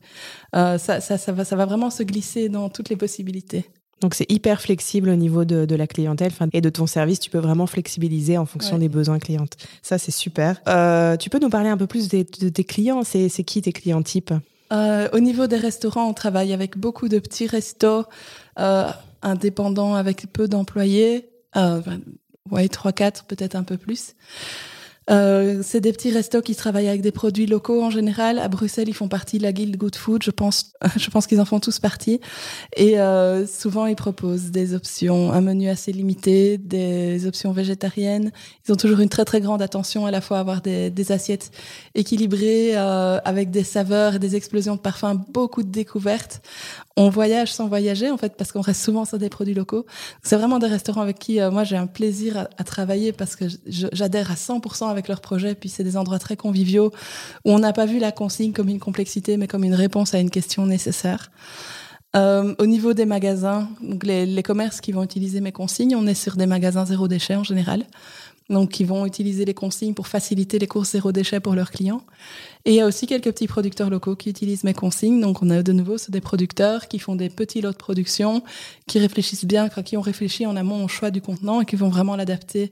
euh, 0.55 0.77
ça, 0.77 1.01
ça, 1.01 1.17
ça, 1.17 1.31
va, 1.31 1.45
ça 1.45 1.55
va 1.55 1.65
vraiment 1.65 1.89
se 1.89 2.03
glisser 2.03 2.49
dans 2.49 2.69
toutes 2.69 2.89
les 2.89 2.95
possibilités. 2.95 3.65
Donc, 4.01 4.13
c'est 4.13 4.29
hyper 4.29 4.61
flexible 4.61 5.09
au 5.09 5.15
niveau 5.15 5.45
de, 5.45 5.65
de 5.65 5.75
la 5.75 5.87
clientèle 5.87 6.31
et 6.51 6.59
de 6.61 6.69
ton 6.69 6.85
service. 6.85 7.19
Tu 7.19 7.29
peux 7.29 7.39
vraiment 7.39 7.65
flexibiliser 7.65 8.37
en 8.37 8.45
fonction 8.45 8.77
des 8.77 8.89
besoins 8.89 9.19
clients. 9.19 9.45
Ça, 9.81 9.97
c'est 9.97 10.11
super. 10.11 10.61
Euh, 10.67 11.15
tu 11.15 11.29
peux 11.29 11.39
nous 11.39 11.49
parler 11.49 11.69
un 11.69 11.77
peu 11.77 11.87
plus 11.87 12.09
des, 12.09 12.25
de 12.25 12.49
tes 12.49 12.65
clients 12.65 13.03
C'est 13.03 13.29
qui 13.45 13.61
tes 13.61 13.71
clients 13.71 14.03
types? 14.03 14.33
Euh, 14.73 15.07
Au 15.13 15.19
niveau 15.19 15.47
des 15.47 15.57
restaurants, 15.57 16.09
on 16.09 16.13
travaille 16.13 16.51
avec 16.51 16.77
beaucoup 16.77 17.07
de 17.07 17.19
petits 17.19 17.47
restos 17.47 18.03
indépendants 19.21 19.95
avec 19.95 20.31
peu 20.33 20.47
d'employés. 20.49 21.29
ouais, 21.55 22.67
3-4, 22.67 23.25
peut-être 23.27 23.55
un 23.55 23.63
peu 23.63 23.77
plus. 23.77 24.13
Euh, 25.11 25.61
c'est 25.63 25.81
des 25.81 25.91
petits 25.91 26.11
restos 26.11 26.41
qui 26.41 26.55
travaillent 26.55 26.87
avec 26.87 27.01
des 27.01 27.11
produits 27.11 27.45
locaux 27.45 27.83
en 27.83 27.89
général. 27.89 28.39
À 28.39 28.47
Bruxelles, 28.47 28.89
ils 28.89 28.93
font 28.93 29.07
partie 29.07 29.37
de 29.37 29.43
la 29.43 29.51
guilde 29.51 29.77
Good 29.77 29.95
Food. 29.95 30.23
Je 30.23 30.31
pense, 30.31 30.73
je 30.97 31.09
pense 31.09 31.27
qu'ils 31.27 31.39
en 31.39 31.45
font 31.45 31.59
tous 31.59 31.79
partie. 31.79 32.19
Et 32.75 32.99
euh, 32.99 33.45
souvent, 33.45 33.85
ils 33.85 33.95
proposent 33.95 34.51
des 34.51 34.73
options, 34.73 35.31
un 35.31 35.41
menu 35.41 35.69
assez 35.69 35.91
limité, 35.91 36.57
des 36.57 37.27
options 37.27 37.51
végétariennes. 37.51 38.31
Ils 38.67 38.73
ont 38.73 38.77
toujours 38.77 38.99
une 38.99 39.09
très 39.09 39.25
très 39.25 39.41
grande 39.41 39.61
attention 39.61 40.05
à 40.05 40.11
la 40.11 40.21
fois 40.21 40.37
à 40.37 40.39
avoir 40.39 40.61
des, 40.61 40.89
des 40.89 41.11
assiettes 41.11 41.51
équilibrées 41.93 42.71
euh, 42.75 43.19
avec 43.25 43.51
des 43.51 43.63
saveurs 43.63 44.15
des 44.19 44.35
explosions 44.35 44.75
de 44.75 44.81
parfums, 44.81 45.19
beaucoup 45.31 45.63
de 45.63 45.69
découvertes 45.69 46.41
on 46.97 47.09
voyage 47.09 47.53
sans 47.53 47.67
voyager 47.67 48.09
en 48.09 48.17
fait 48.17 48.35
parce 48.37 48.51
qu'on 48.51 48.61
reste 48.61 48.81
souvent 48.81 49.05
sur 49.05 49.17
des 49.17 49.29
produits 49.29 49.53
locaux. 49.53 49.85
C'est 50.23 50.37
vraiment 50.37 50.59
des 50.59 50.67
restaurants 50.67 51.01
avec 51.01 51.19
qui 51.19 51.41
euh, 51.41 51.51
moi 51.51 51.63
j'ai 51.63 51.75
un 51.75 51.87
plaisir 51.87 52.47
à, 52.57 52.63
travailler 52.63 53.11
parce 53.11 53.35
que 53.35 53.45
j'adhère 53.67 54.31
à 54.31 54.35
100% 54.35 54.89
avec 54.89 55.07
leurs 55.07 55.21
projets. 55.21 55.55
Puis 55.55 55.69
c'est 55.69 55.83
des 55.83 55.97
endroits 55.97 56.19
très 56.19 56.37
conviviaux 56.37 56.91
où 57.43 57.51
on 57.51 57.59
n'a 57.59 57.73
pas 57.73 57.85
vu 57.85 57.99
la 57.99 58.11
consigne 58.11 58.53
comme 58.53 58.69
une 58.69 58.79
complexité 58.79 59.37
mais 59.37 59.47
comme 59.47 59.63
une 59.63 59.75
réponse 59.75 60.13
à 60.13 60.19
une 60.19 60.29
question 60.29 60.65
nécessaire. 60.65 61.31
Euh, 62.15 62.55
au 62.59 62.65
niveau 62.65 62.93
des 62.93 63.05
magasins, 63.05 63.67
donc 63.81 64.05
les, 64.05 64.25
les 64.25 64.43
commerces 64.43 64.79
qui 64.79 64.93
vont 64.93 65.03
utiliser 65.03 65.41
mes 65.41 65.51
consignes, 65.51 65.97
on 65.97 66.07
est 66.07 66.13
sur 66.13 66.37
des 66.37 66.45
magasins 66.45 66.85
zéro 66.85 67.09
déchet 67.09 67.35
en 67.35 67.43
général. 67.43 67.83
Donc 68.49 68.71
qui 68.71 68.83
vont 68.83 69.05
utiliser 69.05 69.43
les 69.45 69.53
consignes 69.53 69.93
pour 69.93 70.07
faciliter 70.07 70.59
les 70.59 70.67
courses 70.67 70.91
zéro 70.91 71.11
déchet 71.11 71.39
pour 71.39 71.55
leurs 71.55 71.71
clients. 71.71 72.03
Et 72.65 72.71
il 72.71 72.75
y 72.75 72.81
a 72.81 72.85
aussi 72.85 73.07
quelques 73.07 73.31
petits 73.31 73.47
producteurs 73.47 73.89
locaux 73.89 74.15
qui 74.15 74.29
utilisent 74.29 74.63
mes 74.63 74.73
consignes. 74.73 75.19
Donc 75.19 75.41
on 75.41 75.49
a 75.49 75.63
de 75.63 75.71
nouveau 75.71 75.95
des 76.09 76.21
producteurs 76.21 76.87
qui 76.87 76.99
font 76.99 77.15
des 77.15 77.29
petits 77.29 77.61
lots 77.61 77.71
de 77.71 77.77
production, 77.77 78.43
qui 78.87 78.99
réfléchissent 78.99 79.45
bien, 79.45 79.69
qui 79.69 79.97
ont 79.97 80.01
réfléchi 80.01 80.45
en 80.45 80.55
amont 80.55 80.83
au 80.83 80.87
choix 80.87 81.11
du 81.11 81.21
contenant 81.21 81.61
et 81.61 81.65
qui 81.65 81.75
vont 81.75 81.89
vraiment 81.89 82.15
l'adapter 82.15 82.71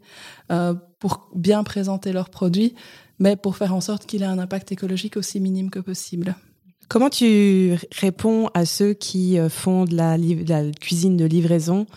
euh, 0.52 0.76
pour 1.00 1.30
bien 1.36 1.64
présenter 1.64 2.14
leurs 2.14 2.30
produits, 2.30 2.76
mais 3.20 3.36
pour 3.36 3.58
faire 3.58 3.74
en 3.74 3.82
sorte 3.82 4.06
qu'il 4.06 4.22
ait 4.22 4.28
un 4.28 4.40
impact 4.40 4.72
écologique 4.72 5.18
aussi 5.18 5.40
minime 5.40 5.70
que 5.70 5.80
possible. 5.80 6.36
Comment 6.88 7.10
tu 7.10 7.76
réponds 7.92 8.50
à 8.54 8.66
ceux 8.66 8.94
qui 8.94 9.40
euh, 9.40 9.50
font 9.50 9.86
de 9.86 9.96
la 9.96 10.18
cuisine 10.80 11.18
de 11.18 11.26
livraison 11.26 11.88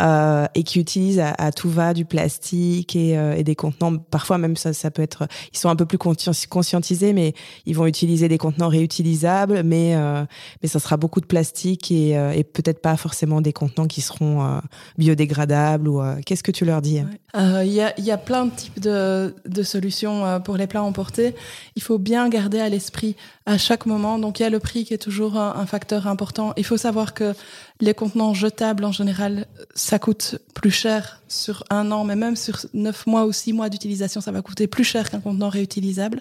euh, 0.00 0.46
et 0.54 0.62
qui 0.62 0.80
utilisent 0.80 1.20
à, 1.20 1.52
tout 1.52 1.70
va 1.70 1.94
du 1.94 2.04
plastique 2.04 2.96
et, 2.96 3.16
euh, 3.16 3.34
et, 3.34 3.44
des 3.44 3.54
contenants. 3.54 3.96
Parfois 3.98 4.38
même 4.38 4.56
ça, 4.56 4.72
ça 4.72 4.90
peut 4.90 5.02
être, 5.02 5.26
ils 5.52 5.58
sont 5.58 5.68
un 5.68 5.76
peu 5.76 5.86
plus 5.86 5.98
conscientisés, 5.98 7.12
mais 7.12 7.34
ils 7.66 7.76
vont 7.76 7.86
utiliser 7.86 8.28
des 8.28 8.38
contenants 8.38 8.68
réutilisables, 8.68 9.62
mais 9.62 9.94
euh, 9.94 10.24
mais 10.62 10.68
ça 10.68 10.78
sera 10.78 10.96
beaucoup 10.96 11.20
de 11.20 11.26
plastique 11.26 11.90
et, 11.90 12.16
euh, 12.16 12.32
et 12.32 12.44
peut-être 12.44 12.80
pas 12.80 12.96
forcément 12.96 13.40
des 13.40 13.52
contenants 13.52 13.86
qui 13.86 14.00
seront 14.00 14.44
euh, 14.44 14.60
biodégradables. 14.98 15.88
Ou 15.88 16.02
qu'est-ce 16.24 16.42
que 16.42 16.50
tu 16.50 16.64
leur 16.64 16.82
dis? 16.82 17.02
Il 17.34 17.72
y 17.72 17.80
a, 17.80 17.98
y, 18.00 18.10
a, 18.10 18.18
plein 18.18 18.46
de 18.46 18.50
types 18.52 18.80
de, 18.80 19.34
de 19.46 19.62
solutions 19.62 20.40
pour 20.40 20.56
les 20.56 20.66
plats 20.66 20.82
emportés. 20.82 21.34
Il 21.76 21.82
faut 21.82 21.98
bien 21.98 22.28
garder 22.28 22.60
à 22.60 22.68
l'esprit 22.68 23.16
à 23.46 23.58
chaque 23.58 23.86
moment. 23.86 24.18
Donc 24.18 24.40
il 24.40 24.42
y 24.42 24.46
a 24.46 24.50
le 24.50 24.58
prix 24.58 24.84
qui 24.84 24.94
est 24.94 24.98
toujours 24.98 25.36
un, 25.36 25.66
facteur 25.66 26.06
important. 26.06 26.52
Il 26.56 26.64
faut 26.64 26.76
savoir 26.76 27.14
que 27.14 27.34
les 27.80 27.94
contenants 27.94 28.34
jetables, 28.34 28.84
en 28.84 28.92
général, 28.92 29.46
ça 29.74 29.98
coûte 29.98 30.38
plus 30.54 30.70
cher 30.70 31.20
sur 31.28 31.64
un 31.70 31.90
an, 31.90 32.04
mais 32.04 32.16
même 32.16 32.36
sur 32.36 32.58
neuf 32.72 33.06
mois 33.06 33.26
ou 33.26 33.32
six 33.32 33.52
mois 33.52 33.68
d'utilisation, 33.68 34.20
ça 34.20 34.32
va 34.32 34.42
coûter 34.42 34.66
plus 34.66 34.84
cher 34.84 35.10
qu'un 35.10 35.20
contenant 35.20 35.48
réutilisable. 35.48 36.20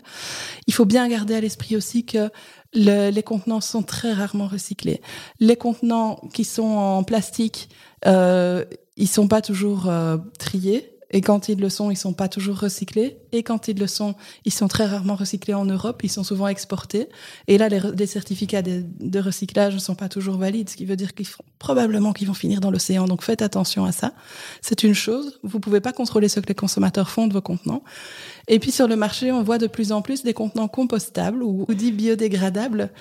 Il 0.67 0.73
faut 0.73 0.85
bien 0.85 1.07
garder 1.07 1.35
à 1.35 1.41
l'esprit 1.41 1.75
aussi 1.75 2.05
que 2.05 2.29
les 2.73 3.23
contenants 3.23 3.61
sont 3.61 3.83
très 3.83 4.13
rarement 4.13 4.47
recyclés. 4.47 5.01
Les 5.39 5.55
contenants 5.55 6.19
qui 6.33 6.43
sont 6.43 6.63
en 6.63 7.03
plastique, 7.03 7.69
euh, 8.05 8.65
ils 8.97 9.07
sont 9.07 9.27
pas 9.27 9.41
toujours 9.41 9.89
euh, 9.89 10.17
triés. 10.39 10.92
Et 11.13 11.21
quand 11.21 11.47
ils 11.47 11.59
le 11.59 11.69
sont, 11.69 11.91
ils 11.91 11.95
sont 11.95 12.11
pas 12.11 12.27
toujours 12.27 12.59
recyclés. 12.59 13.17
Et 13.31 13.43
quand 13.43 13.67
ils 13.67 13.77
le 13.77 13.85
sont, 13.85 14.15
ils 14.45 14.51
sont 14.51 14.67
très 14.67 14.85
rarement 14.85 15.15
recyclés 15.15 15.53
en 15.53 15.63
Europe. 15.63 16.01
Ils 16.03 16.09
sont 16.09 16.23
souvent 16.23 16.47
exportés. 16.47 17.07
Et 17.47 17.59
là, 17.59 17.69
les, 17.69 18.07
certificats 18.07 18.63
de, 18.63 19.19
recyclage 19.19 19.75
ne 19.75 19.79
sont 19.79 19.93
pas 19.93 20.09
toujours 20.09 20.37
valides, 20.37 20.69
ce 20.69 20.75
qui 20.75 20.85
veut 20.85 20.95
dire 20.95 21.13
qu'ils 21.13 21.27
probablement 21.59 22.13
qu'ils 22.13 22.27
vont 22.27 22.33
finir 22.33 22.59
dans 22.59 22.71
l'océan. 22.71 23.05
Donc 23.05 23.23
faites 23.23 23.43
attention 23.43 23.85
à 23.85 23.91
ça. 23.91 24.13
C'est 24.61 24.83
une 24.83 24.95
chose. 24.95 25.39
Vous 25.43 25.59
pouvez 25.59 25.81
pas 25.81 25.93
contrôler 25.93 26.27
ce 26.29 26.39
que 26.39 26.47
les 26.47 26.55
consommateurs 26.55 27.11
font 27.11 27.27
de 27.27 27.33
vos 27.33 27.41
contenants. 27.41 27.83
Et 28.47 28.59
puis 28.59 28.71
sur 28.71 28.87
le 28.87 28.95
marché, 28.95 29.31
on 29.31 29.43
voit 29.43 29.59
de 29.59 29.67
plus 29.67 29.91
en 29.91 30.01
plus 30.01 30.23
des 30.23 30.33
contenants 30.33 30.67
compostables 30.67 31.43
ou, 31.43 31.65
ou 31.69 31.73
dits 31.75 31.91
biodégradables. 31.91 32.91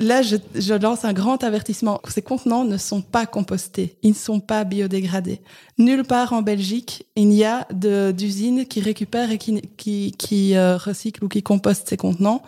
Là, 0.00 0.22
je, 0.22 0.36
je, 0.54 0.74
lance 0.74 1.04
un 1.04 1.12
grand 1.12 1.42
avertissement. 1.42 2.00
Ces 2.08 2.22
contenants 2.22 2.64
ne 2.64 2.76
sont 2.76 3.02
pas 3.02 3.26
compostés. 3.26 3.96
Ils 4.02 4.10
ne 4.10 4.14
sont 4.14 4.40
pas 4.40 4.64
biodégradés. 4.64 5.40
Nulle 5.76 6.04
part 6.04 6.32
en 6.32 6.42
Belgique, 6.42 7.06
il 7.16 7.32
y 7.32 7.44
a 7.44 7.47
d'usines 7.72 8.66
qui 8.66 8.80
récupèrent 8.80 9.30
et 9.30 9.38
qui, 9.38 10.12
qui, 10.12 10.56
euh, 10.56 10.76
recyclent 10.76 11.24
ou 11.24 11.28
qui 11.28 11.42
compostent 11.42 11.88
ces 11.88 11.96
contenants. 11.96 12.42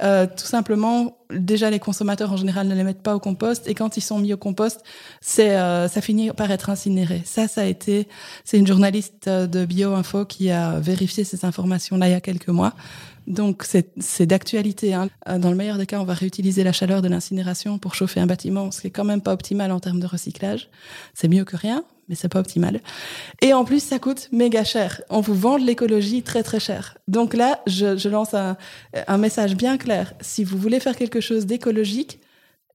Euh, 0.00 0.26
tout 0.26 0.46
simplement, 0.46 1.16
déjà 1.30 1.70
les 1.70 1.80
consommateurs 1.80 2.32
en 2.32 2.36
général 2.36 2.68
ne 2.68 2.74
les 2.74 2.84
mettent 2.84 3.02
pas 3.02 3.16
au 3.16 3.18
compost 3.18 3.66
et 3.66 3.74
quand 3.74 3.96
ils 3.96 4.00
sont 4.00 4.20
mis 4.20 4.32
au 4.32 4.36
compost, 4.36 4.80
euh, 5.40 5.88
ça 5.88 6.00
finit 6.00 6.30
par 6.30 6.50
être 6.52 6.70
incinéré. 6.70 7.22
Ça, 7.24 7.48
ça 7.48 7.62
a 7.62 7.64
été, 7.64 8.06
c'est 8.44 8.58
une 8.58 8.66
journaliste 8.66 9.28
de 9.28 9.64
BioInfo 9.64 10.24
qui 10.24 10.50
a 10.50 10.78
vérifié 10.78 11.24
ces 11.24 11.44
informations-là 11.44 12.08
il 12.08 12.12
y 12.12 12.14
a 12.14 12.20
quelques 12.20 12.48
mois. 12.48 12.74
Donc 13.26 13.66
c'est 13.66 14.26
d'actualité. 14.26 14.94
Hein. 14.94 15.08
Dans 15.26 15.50
le 15.50 15.56
meilleur 15.56 15.76
des 15.76 15.84
cas, 15.84 16.00
on 16.00 16.04
va 16.04 16.14
réutiliser 16.14 16.64
la 16.64 16.72
chaleur 16.72 17.02
de 17.02 17.08
l'incinération 17.08 17.78
pour 17.78 17.94
chauffer 17.94 18.20
un 18.20 18.26
bâtiment, 18.26 18.70
ce 18.70 18.80
qui 18.80 18.86
est 18.86 18.90
quand 18.90 19.04
même 19.04 19.20
pas 19.20 19.34
optimal 19.34 19.70
en 19.70 19.80
termes 19.80 20.00
de 20.00 20.06
recyclage. 20.06 20.70
C'est 21.12 21.28
mieux 21.28 21.44
que 21.44 21.56
rien, 21.56 21.84
mais 22.08 22.14
c'est 22.14 22.28
pas 22.28 22.40
optimal. 22.40 22.80
Et 23.42 23.52
en 23.52 23.64
plus, 23.64 23.82
ça 23.82 23.98
coûte 23.98 24.28
méga 24.32 24.64
cher. 24.64 25.02
On 25.10 25.20
vous 25.20 25.34
vend 25.34 25.56
l'écologie 25.56 26.22
très 26.22 26.42
très 26.42 26.60
cher. 26.60 26.98
Donc 27.06 27.34
là, 27.34 27.60
je, 27.66 27.96
je 27.96 28.08
lance 28.08 28.34
un, 28.34 28.56
un 29.06 29.18
message 29.18 29.56
bien 29.56 29.76
clair. 29.78 30.14
Si 30.20 30.44
vous 30.44 30.58
voulez 30.58 30.80
faire 30.80 30.96
quelque 30.96 31.20
chose 31.20 31.46
d'écologique, 31.46 32.20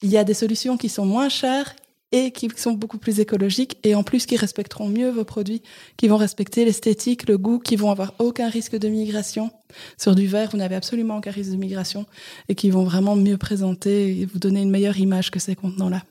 il 0.02 0.10
y 0.10 0.18
a 0.18 0.24
des 0.24 0.34
solutions 0.34 0.78
qui 0.78 0.90
sont 0.90 1.06
moins 1.06 1.30
chères 1.30 1.76
et 2.14 2.30
qui 2.32 2.48
sont 2.56 2.74
beaucoup 2.74 3.00
plus 3.00 3.20
écologiques 3.20 3.78
et 3.84 3.96
en 3.96 4.04
plus 4.04 4.28
qui 4.28 4.38
respecteront 4.38 4.88
mieux 4.88 5.10
vos 5.10 5.24
produits, 5.24 5.64
qui 5.98 6.08
vont 6.08 6.18
respecter 6.18 6.64
l'esthétique, 6.64 7.28
le 7.28 7.40
goût, 7.40 7.58
qui 7.58 7.76
vont 7.76 7.90
avoir 7.90 8.14
aucun 8.20 8.50
risque 8.50 8.78
de 8.78 8.88
migration. 8.88 9.50
Sur 9.98 10.14
du 10.14 10.28
verre, 10.28 10.52
vous 10.52 10.58
n'avez 10.58 10.76
absolument 10.76 11.18
aucun 11.18 11.32
risque 11.32 11.52
de 11.52 11.58
migration 11.58 12.06
et 12.50 12.56
qui 12.56 12.70
vont 12.70 12.84
vraiment 12.84 13.16
mieux 13.16 13.38
présenter 13.38 14.20
et 14.20 14.26
vous 14.26 14.38
donner 14.38 14.62
une 14.62 14.70
meilleure 14.70 15.00
image 15.00 15.32
que 15.32 15.40
ces 15.40 15.56
contenants-là. 15.56 16.04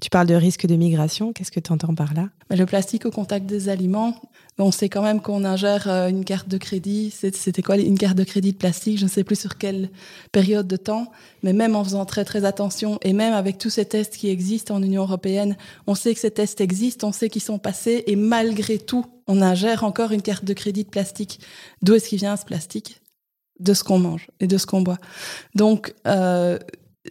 Tu 0.00 0.10
parles 0.10 0.26
de 0.26 0.34
risque 0.34 0.66
de 0.66 0.76
migration, 0.76 1.32
qu'est-ce 1.32 1.50
que 1.50 1.60
tu 1.60 1.72
entends 1.72 1.94
par 1.94 2.12
là? 2.12 2.28
Le 2.50 2.64
plastique 2.66 3.06
au 3.06 3.10
contact 3.10 3.46
des 3.46 3.68
aliments, 3.70 4.14
on 4.58 4.70
sait 4.70 4.90
quand 4.90 5.00
même 5.00 5.22
qu'on 5.22 5.44
ingère 5.44 5.88
euh, 5.88 6.08
une 6.08 6.24
carte 6.24 6.48
de 6.48 6.58
crédit. 6.58 7.10
C'était 7.10 7.62
quoi 7.62 7.76
une 7.78 7.96
carte 7.96 8.16
de 8.16 8.24
crédit 8.24 8.52
de 8.52 8.58
plastique? 8.58 8.98
Je 8.98 9.04
ne 9.04 9.08
sais 9.08 9.24
plus 9.24 9.40
sur 9.40 9.56
quelle 9.56 9.90
période 10.30 10.66
de 10.66 10.76
temps, 10.76 11.10
mais 11.42 11.54
même 11.54 11.74
en 11.74 11.84
faisant 11.84 12.04
très 12.04 12.24
très 12.24 12.44
attention 12.44 12.98
et 13.02 13.14
même 13.14 13.32
avec 13.32 13.56
tous 13.56 13.70
ces 13.70 13.86
tests 13.86 14.16
qui 14.16 14.28
existent 14.28 14.74
en 14.74 14.82
Union 14.82 15.02
européenne, 15.02 15.56
on 15.86 15.94
sait 15.94 16.12
que 16.12 16.20
ces 16.20 16.30
tests 16.30 16.60
existent, 16.60 17.08
on 17.08 17.12
sait 17.12 17.30
qu'ils 17.30 17.42
sont 17.42 17.58
passés 17.58 18.04
et 18.06 18.16
malgré 18.16 18.78
tout, 18.78 19.06
on 19.26 19.40
ingère 19.40 19.84
encore 19.84 20.12
une 20.12 20.22
carte 20.22 20.44
de 20.44 20.52
crédit 20.52 20.84
de 20.84 20.90
plastique. 20.90 21.40
D'où 21.80 21.94
est-ce 21.94 22.08
qu'il 22.08 22.18
vient 22.18 22.36
ce 22.36 22.44
plastique? 22.44 23.00
De 23.60 23.74
ce 23.74 23.84
qu'on 23.84 23.98
mange 23.98 24.28
et 24.40 24.46
de 24.46 24.58
ce 24.58 24.66
qu'on 24.66 24.82
boit. 24.82 24.98
Donc 25.54 25.94
euh, 26.06 26.58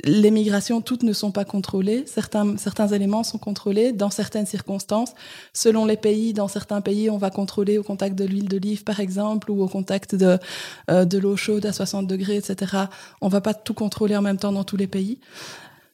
les 0.06 0.32
migrations, 0.32 0.82
toutes 0.82 1.04
ne 1.04 1.12
sont 1.12 1.32
pas 1.32 1.44
contrôlées. 1.44 2.06
Certains, 2.08 2.56
certains 2.58 2.88
éléments 2.88 3.24
sont 3.24 3.38
contrôlés 3.38 3.92
dans 3.92 4.10
certaines 4.10 4.46
circonstances. 4.46 5.14
Selon 5.54 5.86
les 5.86 5.98
pays, 5.98 6.34
dans 6.34 6.48
certains 6.48 6.80
pays, 6.80 7.10
on 7.10 7.18
va 7.18 7.30
contrôler 7.30 7.78
au 7.78 7.84
contact 7.84 8.18
de 8.18 8.24
l'huile 8.24 8.48
d'olive, 8.48 8.84
par 8.86 9.02
exemple, 9.02 9.52
ou 9.52 9.62
au 9.62 9.68
contact 9.68 10.16
de, 10.16 10.38
euh, 10.90 11.04
de 11.04 11.18
l'eau 11.18 11.36
chaude 11.36 11.66
à 11.66 11.74
60 11.74 12.08
degrés, 12.08 12.38
etc. 12.38 12.86
On 13.20 13.28
va 13.28 13.42
pas 13.42 13.54
tout 13.54 13.74
contrôler 13.74 14.16
en 14.16 14.22
même 14.22 14.38
temps 14.38 14.54
dans 14.54 14.64
tous 14.64 14.78
les 14.78 14.88
pays. 14.88 15.20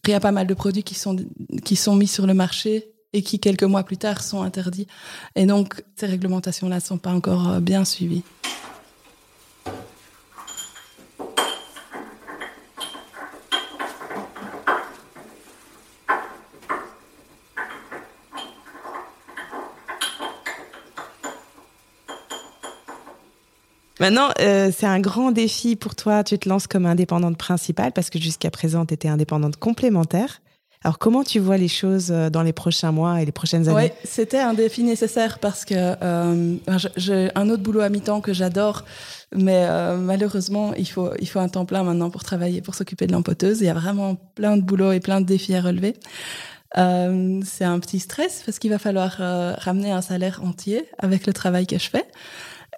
Il 0.06 0.12
y 0.12 0.14
a 0.14 0.20
pas 0.20 0.32
mal 0.32 0.46
de 0.46 0.54
produits 0.54 0.84
qui 0.84 0.96
sont, 0.96 1.18
qui 1.66 1.76
sont 1.76 1.96
mis 1.96 2.08
sur 2.08 2.28
le 2.28 2.36
marché 2.36 2.92
et 3.14 3.24
qui, 3.24 3.40
quelques 3.40 3.64
mois 3.64 3.84
plus 3.84 3.98
tard, 3.98 4.22
sont 4.22 4.44
interdits. 4.44 4.88
Et 5.36 5.48
donc, 5.48 5.84
ces 5.96 6.06
réglementations-là 6.06 6.76
ne 6.76 6.82
sont 6.82 7.00
pas 7.00 7.12
encore 7.12 7.50
euh, 7.50 7.60
bien 7.60 7.84
suivies. 7.84 8.24
Maintenant, 24.00 24.30
euh, 24.40 24.72
c'est 24.76 24.86
un 24.86 25.00
grand 25.00 25.32
défi 25.32 25.76
pour 25.76 25.96
toi. 25.96 26.24
Tu 26.24 26.38
te 26.38 26.48
lances 26.48 26.68
comme 26.68 26.86
indépendante 26.86 27.38
principale 27.38 27.92
parce 27.94 28.10
que 28.10 28.20
jusqu'à 28.20 28.52
présent, 28.52 28.86
tu 28.86 28.94
étais 28.94 29.08
indépendante 29.08 29.58
complémentaire. 29.58 30.42
Alors, 30.84 31.00
comment 31.00 31.24
tu 31.24 31.40
vois 31.40 31.58
les 31.58 31.68
choses 31.68 32.12
euh, 32.12 32.30
dans 32.30 32.44
les 32.44 32.54
prochains 32.54 32.92
mois 32.92 33.22
et 33.22 33.26
les 33.26 33.32
prochaines 33.32 33.68
années? 33.68 33.92
Oui, 33.92 33.92
c'était 34.04 34.40
un 34.40 34.54
défi 34.54 34.84
nécessaire 34.84 35.40
parce 35.40 35.66
que 35.66 35.74
euh, 35.76 36.56
j'ai 36.96 37.30
un 37.34 37.50
autre 37.50 37.64
boulot 37.64 37.82
à 37.82 37.90
mi-temps 37.90 38.22
que 38.22 38.32
j'adore, 38.32 38.86
mais 39.36 39.66
euh, 39.68 39.98
malheureusement, 39.98 40.74
il 40.76 40.88
faut, 40.88 41.10
il 41.20 41.28
faut 41.28 41.40
un 41.40 41.50
temps 41.50 41.66
plein 41.66 41.84
maintenant 41.84 42.12
pour 42.12 42.24
travailler, 42.24 42.62
pour 42.62 42.76
s'occuper 42.76 43.08
de 43.08 43.12
l'empoteuse. 43.12 43.60
Il 43.62 43.66
y 43.66 43.70
a 43.70 43.74
vraiment 43.74 44.16
plein 44.36 44.56
de 44.56 44.62
boulot 44.62 44.92
et 44.92 45.00
plein 45.00 45.20
de 45.20 45.26
défis 45.26 45.56
à 45.56 45.62
relever. 45.62 45.96
Euh, 46.78 47.42
c'est 47.46 47.64
un 47.64 47.80
petit 47.80 48.00
stress 48.00 48.44
parce 48.46 48.60
qu'il 48.60 48.70
va 48.70 48.78
falloir 48.78 49.18
euh, 49.20 49.54
ramener 49.58 49.92
un 49.92 50.02
salaire 50.02 50.42
entier 50.44 50.86
avec 50.98 51.26
le 51.26 51.34
travail 51.34 51.66
que 51.66 51.78
je 51.78 51.90
fais. 51.90 52.06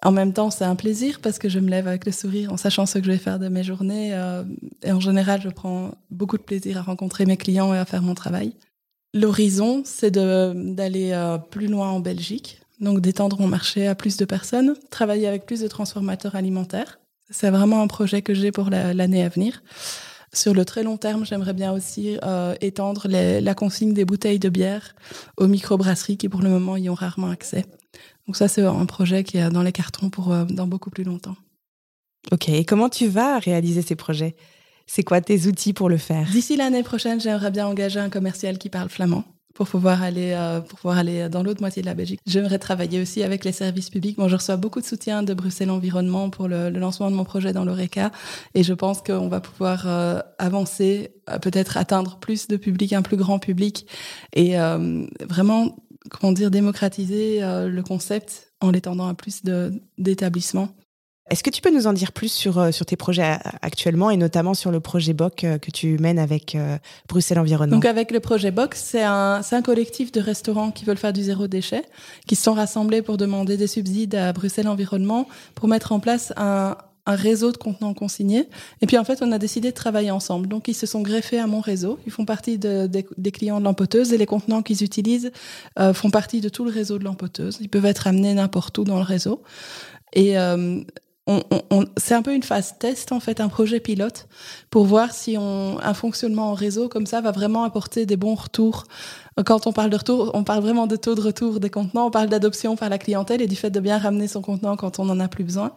En 0.02 0.12
même 0.12 0.32
temps, 0.32 0.50
c'est 0.50 0.64
un 0.64 0.76
plaisir 0.76 1.20
parce 1.22 1.40
que 1.40 1.50
je 1.50 1.60
me 1.60 1.70
lève 1.70 1.88
avec 1.88 2.06
le 2.06 2.12
sourire 2.12 2.54
en 2.54 2.58
sachant 2.58 2.86
ce 2.86 3.00
que 3.00 3.06
je 3.06 3.12
vais 3.12 3.18
faire 3.18 3.38
de 3.38 3.50
mes 3.50 3.64
journées. 3.64 4.14
Euh, 4.14 4.44
et 4.84 4.92
en 4.92 5.00
général, 5.00 5.42
je 5.42 5.50
prends 5.50 5.92
beaucoup 6.10 6.38
de 6.38 6.44
plaisir 6.44 6.78
à 6.78 6.82
rencontrer 6.82 7.26
mes 7.26 7.36
clients 7.36 7.74
et 7.74 7.78
à 7.78 7.86
faire 7.86 8.02
mon 8.02 8.16
travail. 8.16 8.54
L'horizon, 9.14 9.82
c'est 9.86 10.12
d'aller 10.12 11.12
euh, 11.12 11.38
plus 11.38 11.68
loin 11.68 11.90
en 11.90 12.00
Belgique, 12.00 12.62
donc 12.80 13.02
d'étendre 13.02 13.42
mon 13.42 13.48
marché 13.48 13.88
à 13.88 13.96
plus 13.96 14.16
de 14.18 14.26
personnes, 14.26 14.76
travailler 14.90 15.28
avec 15.28 15.46
plus 15.46 15.62
de 15.62 15.68
transformateurs 15.68 16.36
alimentaires. 16.36 17.00
C'est 17.30 17.50
vraiment 17.50 17.82
un 17.82 17.88
projet 17.88 18.22
que 18.22 18.34
j'ai 18.34 18.52
pour 18.52 18.70
l'année 18.70 19.24
à 19.24 19.30
venir. 19.30 19.62
Sur 20.32 20.54
le 20.54 20.64
très 20.64 20.84
long 20.84 20.98
terme, 20.98 21.26
j'aimerais 21.26 21.54
bien 21.54 21.74
aussi 21.74 22.18
euh, 22.24 22.56
étendre 22.62 23.08
les, 23.08 23.42
la 23.42 23.56
consigne 23.56 23.94
des 23.94 24.06
bouteilles 24.06 24.40
de 24.40 24.50
bière 24.50 24.96
aux 25.38 25.48
microbrasseries 25.48 26.18
qui, 26.18 26.30
pour 26.30 26.42
le 26.42 26.50
moment, 26.50 26.78
y 26.78 26.90
ont 26.90 26.96
rarement 26.96 27.30
accès. 27.30 27.66
Donc 28.30 28.36
ça, 28.36 28.48
c'est 28.48 28.62
un 28.62 28.86
projet 28.86 29.24
qui 29.24 29.38
est 29.38 29.50
dans 29.50 29.64
les 29.64 29.72
cartons 29.72 30.12
pour 30.12 30.32
euh, 30.32 30.46
dans 30.46 30.68
beaucoup 30.68 30.92
plus 30.92 31.04
longtemps. 31.04 31.36
Ok, 32.32 32.48
et 32.50 32.64
comment 32.64 32.88
tu 32.88 33.08
vas 33.08 33.40
réaliser 33.40 33.82
ces 33.82 33.96
projets? 33.96 34.36
C'est 34.86 35.02
quoi 35.02 35.20
tes 35.20 35.48
outils 35.48 35.74
pour 35.74 35.90
le 35.90 35.98
faire? 35.98 36.30
D'ici 36.30 36.56
l'année 36.56 36.84
prochaine, 36.84 37.20
j'aimerais 37.20 37.50
bien 37.50 37.66
engager 37.66 38.00
un 38.00 38.12
commercial 38.12 38.60
qui 38.60 38.70
parle 38.70 38.90
flamand. 38.90 39.24
pour 39.56 39.68
pouvoir 39.68 40.04
aller 40.04 40.34
euh, 40.34 40.62
pour 40.62 40.78
pouvoir 40.78 41.00
aller 41.00 41.28
dans 41.28 41.42
l'autre 41.42 41.62
moitié 41.62 41.82
de 41.82 41.88
la 41.88 41.96
Belgique. 41.96 42.20
J'aimerais 42.28 42.60
travailler 42.60 43.02
aussi 43.02 43.24
avec 43.24 43.44
les 43.44 43.52
services 43.52 43.90
publics. 43.90 44.20
Moi, 44.20 44.28
je 44.28 44.36
reçois 44.36 44.58
beaucoup 44.58 44.80
de 44.80 44.86
soutien 44.86 45.24
de 45.24 45.34
Bruxelles 45.34 45.72
Environnement 45.72 46.30
pour 46.30 46.48
le, 46.48 46.70
lancement 46.70 47.10
de 47.10 47.16
mon 47.16 47.24
projet 47.24 47.52
dans 47.52 47.66
l'ORECA 47.66 48.12
et 48.54 48.62
je 48.62 48.76
pense 48.76 49.02
qu'on 49.02 49.28
va 49.28 49.42
pouvoir 49.42 49.86
euh, 49.88 50.20
avancer, 50.38 51.16
peut-être 51.42 51.78
atteindre 51.78 52.20
plus 52.20 52.48
de 52.48 52.58
public, 52.58 52.94
un 52.94 53.02
plus 53.02 53.18
grand 53.18 53.40
public 53.40 53.88
et 54.34 54.56
vraiment 55.28 55.76
comment 56.10 56.34
dire 56.34 56.52
démocratiser 56.52 57.40
le 57.42 57.82
concept 57.82 58.52
en 58.62 58.72
l'étendant 58.72 59.08
à 59.08 59.14
plus 59.14 59.42
d'établissements. 59.98 60.70
Est-ce 61.30 61.44
que 61.44 61.50
tu 61.52 61.62
peux 61.62 61.70
nous 61.70 61.86
en 61.86 61.94
dire 61.94 62.12
plus 62.12 62.32
sur, 62.32 62.58
euh, 62.58 62.72
sur 62.72 62.86
tes 62.86 62.96
projets 62.96 63.38
actuellement 63.62 64.10
et 64.10 64.18
notamment 64.18 64.56
sur 64.56 64.72
le 64.72 64.80
projet 64.80 65.14
BOC 65.14 65.44
euh, 65.44 65.58
que 65.60 65.70
tu 65.70 65.98
mènes 66.00 66.18
avec 66.18 66.56
euh, 66.56 66.78
Bruxelles 67.08 67.38
Environnement? 67.38 67.76
Donc 67.76 67.86
avec 67.86 68.12
le 68.12 68.20
projet 68.20 68.50
BOC, 68.50 68.74
c'est 68.74 69.04
un, 69.04 69.42
un 69.52 69.62
collectif 69.62 70.12
de 70.12 70.22
restaurants 70.22 70.72
qui 70.72 70.86
veulent 70.86 70.98
faire 70.98 71.14
du 71.14 71.22
zéro 71.22 71.48
déchet, 71.48 71.84
qui 72.28 72.36
se 72.36 72.44
sont 72.44 72.54
rassemblés 72.54 73.04
pour 73.04 73.18
demander 73.18 73.58
des 73.58 73.68
subsides 73.68 74.16
à 74.16 74.34
Bruxelles 74.34 74.68
Environnement 74.68 75.28
pour 75.54 75.68
mettre 75.68 75.92
en 75.92 76.00
place 76.00 76.34
un, 76.36 76.76
un 77.06 77.16
réseau 77.16 77.52
de 77.52 77.58
contenants 77.58 77.94
consignés. 77.94 78.48
Et 78.82 78.86
puis 78.86 78.98
en 78.98 79.04
fait, 79.04 79.22
on 79.22 79.32
a 79.32 79.38
décidé 79.38 79.70
de 79.70 79.76
travailler 79.76 80.12
ensemble. 80.12 80.48
Donc 80.48 80.68
ils 80.68 80.74
se 80.74 80.86
sont 80.86 81.02
greffés 81.02 81.40
à 81.40 81.48
mon 81.48 81.60
réseau. 81.60 82.00
Ils 82.06 82.12
font 82.12 82.26
partie 82.26 82.58
de, 82.58 82.88
des 82.88 83.32
clients 83.32 83.60
de 83.60 83.66
l'empoteuse 83.66 84.14
et 84.14 84.18
les 84.18 84.26
contenants 84.26 84.62
qu'ils 84.62 84.84
utilisent 84.84 85.32
font 85.94 86.10
partie 86.10 86.42
de 86.42 86.50
tout 86.50 86.66
le 86.66 86.72
réseau 86.72 87.00
de 87.00 87.04
l'empoteuse. 87.04 87.58
Ils 87.62 87.70
peuvent 87.70 87.86
être 87.86 88.08
amenés 88.08 88.34
n'importe 88.34 88.78
où 88.78 88.84
dans 88.84 88.98
le 88.98 89.04
réseau. 89.04 89.42
Et 90.14 90.38
on, 91.30 91.86
c'est 91.98 92.16
un 92.16 92.22
peu 92.22 92.34
une 92.34 92.44
phase 92.44 92.76
test 92.80 93.12
en 93.12 93.20
fait, 93.20 93.40
un 93.40 93.50
projet 93.50 93.80
pilote 93.80 94.28
pour 94.72 94.86
voir 94.86 95.14
si 95.14 95.38
un 95.38 95.94
fonctionnement 95.94 96.50
en 96.50 96.54
réseau 96.54 96.90
comme 96.90 97.06
ça 97.06 97.22
va 97.22 97.32
vraiment 97.32 97.64
apporter 97.64 98.06
des 98.06 98.18
bons 98.18 98.36
retours. 98.36 98.86
Quand 99.46 99.68
on 99.68 99.72
parle 99.72 99.90
de 99.90 99.98
retour, 99.98 100.32
on 100.34 100.44
parle 100.44 100.62
vraiment 100.62 100.88
de 100.88 100.96
taux 100.96 101.16
de 101.16 101.22
retour 101.22 101.60
des 101.60 101.70
contenants, 101.70 102.08
on 102.08 102.12
parle 102.12 102.30
d'adoption 102.30 102.76
par 102.76 102.90
la 102.90 102.98
clientèle 102.98 103.42
et 103.42 103.48
du 103.48 103.56
fait 103.56 103.70
de 103.70 103.80
bien 103.80 103.98
ramener 103.98 104.28
son 104.28 104.42
contenant 104.42 104.76
quand 104.76 105.00
on 105.00 105.06
n'en 105.06 105.20
a 105.20 105.28
plus 105.28 105.44
besoin. 105.44 105.72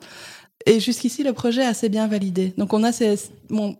Et 0.66 0.80
jusqu'ici, 0.80 1.22
le 1.22 1.32
projet 1.32 1.62
est 1.62 1.66
assez 1.66 1.88
bien 1.88 2.06
validé. 2.06 2.54
Donc 2.56 2.72
on 2.72 2.82
a 2.84 2.92
ces, 2.92 3.16
bon, 3.50 3.76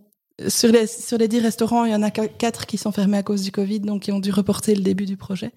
sur 0.48 0.70
les, 0.70 0.86
sur 0.86 1.18
les 1.18 1.28
10 1.28 1.40
restaurants, 1.40 1.84
il 1.84 1.92
y 1.92 1.94
en 1.94 2.02
a 2.02 2.10
quatre 2.10 2.66
qui 2.66 2.78
sont 2.78 2.92
fermés 2.92 3.18
à 3.18 3.22
cause 3.22 3.42
du 3.42 3.52
Covid, 3.52 3.80
donc 3.80 4.02
qui 4.02 4.12
ont 4.12 4.20
dû 4.20 4.30
reporter 4.30 4.74
le 4.74 4.82
début 4.82 5.06
du 5.06 5.16
projet. 5.16 5.52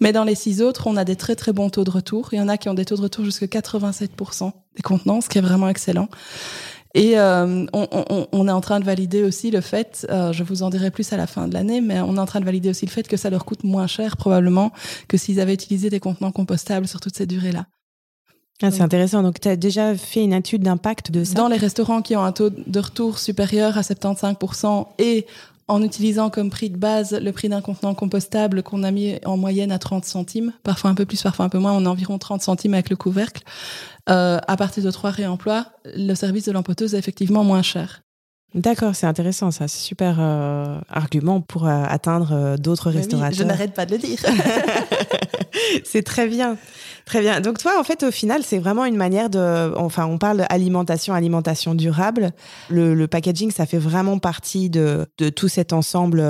Mais 0.00 0.12
dans 0.12 0.24
les 0.24 0.34
six 0.34 0.62
autres, 0.62 0.86
on 0.86 0.96
a 0.96 1.04
des 1.04 1.16
très 1.16 1.36
très 1.36 1.52
bons 1.52 1.70
taux 1.70 1.84
de 1.84 1.90
retour. 1.90 2.28
Il 2.32 2.36
y 2.36 2.40
en 2.40 2.48
a 2.48 2.56
qui 2.56 2.68
ont 2.68 2.74
des 2.74 2.84
taux 2.84 2.96
de 2.96 3.02
retour 3.02 3.24
jusqu'à 3.24 3.46
87% 3.46 4.52
des 4.76 4.82
contenants, 4.82 5.20
ce 5.20 5.28
qui 5.28 5.38
est 5.38 5.42
vraiment 5.42 5.68
excellent. 5.68 6.08
Et 6.94 7.18
euh, 7.18 7.66
on, 7.72 7.88
on, 7.92 8.26
on, 8.32 8.48
est 8.48 8.52
en 8.52 8.60
train 8.60 8.80
de 8.80 8.84
valider 8.84 9.22
aussi 9.22 9.52
le 9.52 9.60
fait, 9.60 10.06
euh, 10.10 10.32
je 10.32 10.42
vous 10.42 10.64
en 10.64 10.70
dirai 10.70 10.90
plus 10.90 11.12
à 11.12 11.16
la 11.16 11.28
fin 11.28 11.46
de 11.46 11.54
l'année, 11.54 11.80
mais 11.80 12.00
on 12.00 12.16
est 12.16 12.18
en 12.20 12.26
train 12.26 12.40
de 12.40 12.44
valider 12.44 12.68
aussi 12.68 12.84
le 12.84 12.90
fait 12.90 13.06
que 13.06 13.16
ça 13.16 13.30
leur 13.30 13.44
coûte 13.44 13.62
moins 13.62 13.86
cher 13.86 14.16
probablement 14.16 14.72
que 15.06 15.16
s'ils 15.16 15.38
avaient 15.38 15.54
utilisé 15.54 15.88
des 15.88 16.00
contenants 16.00 16.32
compostables 16.32 16.88
sur 16.88 16.98
toute 16.98 17.16
cette 17.16 17.28
durée-là. 17.28 17.66
Ah, 18.62 18.70
c'est 18.70 18.82
intéressant. 18.82 19.22
Donc, 19.22 19.40
tu 19.40 19.48
as 19.48 19.56
déjà 19.56 19.94
fait 19.96 20.22
une 20.22 20.34
étude 20.34 20.62
d'impact 20.62 21.10
de 21.10 21.24
ça? 21.24 21.34
Dans 21.34 21.48
les 21.48 21.56
restaurants 21.56 22.02
qui 22.02 22.14
ont 22.16 22.22
un 22.22 22.32
taux 22.32 22.50
de 22.50 22.78
retour 22.78 23.18
supérieur 23.18 23.78
à 23.78 23.80
75% 23.80 24.86
et 24.98 25.26
en 25.70 25.82
utilisant 25.82 26.30
comme 26.30 26.50
prix 26.50 26.68
de 26.68 26.76
base 26.76 27.12
le 27.12 27.32
prix 27.32 27.48
d'un 27.48 27.60
contenant 27.60 27.94
compostable 27.94 28.62
qu'on 28.62 28.82
a 28.82 28.90
mis 28.90 29.18
en 29.24 29.36
moyenne 29.36 29.70
à 29.70 29.78
30 29.78 30.04
centimes, 30.04 30.52
parfois 30.64 30.90
un 30.90 30.94
peu 30.94 31.06
plus, 31.06 31.22
parfois 31.22 31.44
un 31.44 31.48
peu 31.48 31.58
moins, 31.58 31.72
on 31.72 31.86
a 31.86 31.88
environ 31.88 32.18
30 32.18 32.42
centimes 32.42 32.74
avec 32.74 32.90
le 32.90 32.96
couvercle. 32.96 33.42
Euh, 34.08 34.38
à 34.46 34.56
partir 34.56 34.82
de 34.82 34.90
trois 34.90 35.10
réemplois, 35.10 35.66
le 35.84 36.14
service 36.14 36.44
de 36.46 36.52
l'empoteuse 36.52 36.94
est 36.94 36.98
effectivement 36.98 37.44
moins 37.44 37.62
cher. 37.62 38.02
D'accord, 38.52 38.96
c'est 38.96 39.06
intéressant 39.06 39.52
ça, 39.52 39.68
c'est 39.68 39.78
super 39.78 40.16
euh, 40.18 40.80
argument 40.88 41.40
pour 41.40 41.68
euh, 41.68 41.84
atteindre 41.86 42.56
d'autres 42.58 42.90
restaurateurs. 42.90 43.38
je 43.38 43.44
n'arrête 43.44 43.72
pas 43.72 43.86
de 43.86 43.92
le 43.92 43.98
dire. 43.98 44.18
c'est 45.84 46.02
très 46.02 46.26
bien. 46.26 46.56
Très 47.04 47.20
bien. 47.20 47.40
Donc 47.40 47.58
toi, 47.58 47.72
en 47.78 47.84
fait, 47.84 48.02
au 48.02 48.10
final, 48.10 48.42
c'est 48.44 48.58
vraiment 48.58 48.84
une 48.84 48.96
manière 48.96 49.30
de, 49.30 49.72
enfin, 49.76 50.06
on 50.06 50.18
parle 50.18 50.38
d'alimentation, 50.38 51.14
alimentation 51.14 51.74
durable. 51.74 52.30
Le, 52.68 53.06
packaging, 53.06 53.50
ça 53.50 53.66
fait 53.66 53.78
vraiment 53.78 54.18
partie 54.18 54.70
de, 54.70 55.06
de 55.18 55.28
tout 55.28 55.48
cet 55.48 55.72
ensemble 55.72 56.22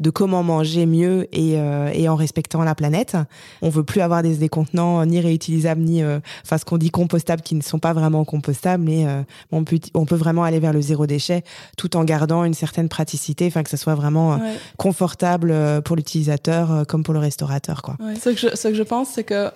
de 0.00 0.10
comment 0.10 0.42
manger 0.42 0.86
mieux 0.86 1.28
et, 1.32 1.58
et 1.92 2.08
en 2.08 2.16
respectant 2.16 2.62
la 2.62 2.74
planète. 2.74 3.16
On 3.60 3.68
veut 3.68 3.84
plus 3.84 4.00
avoir 4.00 4.22
des, 4.22 4.36
des 4.36 4.48
contenants 4.48 5.04
ni 5.04 5.20
réutilisables 5.20 5.82
ni, 5.82 6.02
enfin, 6.44 6.58
ce 6.58 6.64
qu'on 6.64 6.78
dit 6.78 6.90
compostables 6.90 7.42
qui 7.42 7.54
ne 7.54 7.62
sont 7.62 7.78
pas 7.78 7.92
vraiment 7.92 8.24
compostables, 8.24 8.82
mais 8.82 9.06
on 9.50 9.64
peut, 9.64 9.78
on 9.94 10.06
peut 10.06 10.16
vraiment 10.16 10.44
aller 10.44 10.60
vers 10.60 10.72
le 10.72 10.80
zéro 10.80 11.06
déchet 11.06 11.42
tout 11.76 11.96
en 11.96 12.04
gardant 12.04 12.44
une 12.44 12.54
certaine 12.54 12.88
praticité, 12.88 13.46
enfin 13.46 13.62
que 13.62 13.70
ce 13.70 13.76
soit 13.76 13.94
vraiment 13.94 14.40
confortable 14.76 15.54
pour 15.84 15.96
l'utilisateur 15.96 16.86
comme 16.86 17.02
pour 17.02 17.14
le 17.14 17.20
restaurateur, 17.20 17.82
quoi. 17.82 17.96
Ce 18.20 18.30
que 18.30 18.36
je, 18.36 18.56
ce 18.56 18.68
que 18.68 18.74
je 18.74 18.82
pense, 18.82 19.08
c'est 19.10 19.24
que 19.24 19.50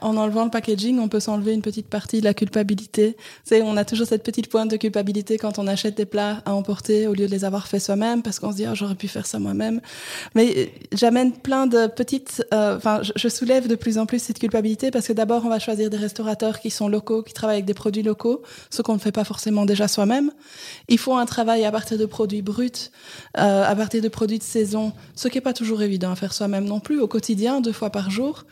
en 0.00 0.16
enlevant 0.16 0.44
le 0.44 0.50
packaging, 0.50 0.98
on 0.98 1.08
peut 1.08 1.20
s'enlever 1.20 1.52
une 1.52 1.62
petite 1.62 1.88
partie 1.88 2.20
de 2.20 2.24
la 2.24 2.34
culpabilité. 2.34 3.16
C'est, 3.44 3.62
on 3.62 3.76
a 3.76 3.84
toujours 3.84 4.06
cette 4.06 4.22
petite 4.22 4.48
pointe 4.48 4.70
de 4.70 4.76
culpabilité 4.76 5.38
quand 5.38 5.58
on 5.58 5.66
achète 5.66 5.96
des 5.96 6.06
plats 6.06 6.42
à 6.44 6.54
emporter 6.54 7.06
au 7.06 7.14
lieu 7.14 7.26
de 7.26 7.30
les 7.30 7.44
avoir 7.44 7.66
fait 7.68 7.78
soi-même, 7.78 8.22
parce 8.22 8.38
qu'on 8.38 8.50
se 8.50 8.56
dit 8.56 8.66
oh, 8.68 8.74
j'aurais 8.74 8.94
pu 8.94 9.08
faire 9.08 9.26
ça 9.26 9.38
moi-même. 9.38 9.80
Mais 10.34 10.54
euh, 10.56 10.66
j'amène 10.92 11.32
plein 11.32 11.66
de 11.66 11.86
petites, 11.86 12.44
euh, 12.52 12.76
enfin, 12.76 13.00
je, 13.02 13.28
soulève 13.28 13.68
de 13.68 13.74
plus 13.74 13.98
en 13.98 14.06
plus 14.06 14.20
cette 14.20 14.38
culpabilité 14.38 14.90
parce 14.90 15.08
que 15.08 15.12
d'abord 15.12 15.44
on 15.44 15.48
va 15.48 15.58
choisir 15.58 15.90
des 15.90 15.96
restaurateurs 15.96 16.60
qui 16.60 16.70
sont 16.70 16.88
locaux, 16.88 17.22
qui 17.22 17.32
travaillent 17.32 17.56
avec 17.56 17.64
des 17.64 17.74
produits 17.74 18.02
locaux, 18.02 18.42
ce 18.70 18.82
qu'on 18.82 18.94
ne 18.94 18.98
fait 18.98 19.12
pas 19.12 19.24
forcément 19.24 19.64
déjà 19.64 19.88
soi-même. 19.88 20.30
Il 20.88 20.98
faut 20.98 21.14
un 21.14 21.26
travail 21.26 21.64
à 21.64 21.72
partir 21.72 21.98
de 21.98 22.06
produits 22.06 22.42
bruts, 22.42 22.90
euh, 23.38 23.64
à 23.64 23.74
partir 23.74 24.02
de 24.02 24.08
produits 24.08 24.38
de 24.38 24.44
saison, 24.44 24.92
ce 25.14 25.28
qui 25.28 25.38
est 25.38 25.42
pas 25.42 25.52
toujours 25.52 25.82
évident 25.82 26.12
à 26.12 26.16
faire 26.16 26.32
soi-même 26.32 26.64
non 26.64 26.80
plus 26.80 27.00
au 27.00 27.08
quotidien, 27.08 27.60
deux 27.60 27.72
fois 27.72 27.90
par 27.90 28.10
jour. 28.10 28.44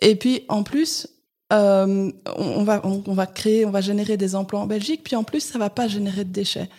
Et 0.00 0.16
puis 0.16 0.44
en 0.48 0.62
plus, 0.62 1.08
euh, 1.52 2.10
on, 2.36 2.64
va, 2.64 2.80
on, 2.84 3.12
va 3.12 3.26
créer, 3.26 3.66
on 3.66 3.70
va 3.70 3.82
générer 3.82 4.16
des 4.16 4.34
emplois 4.34 4.60
en 4.60 4.66
Belgique, 4.66 5.02
puis 5.04 5.14
en 5.14 5.24
plus, 5.24 5.40
ça 5.40 5.58
va 5.58 5.68
pas 5.68 5.86
générer 5.86 6.24
de 6.24 6.32
déchets. 6.32 6.70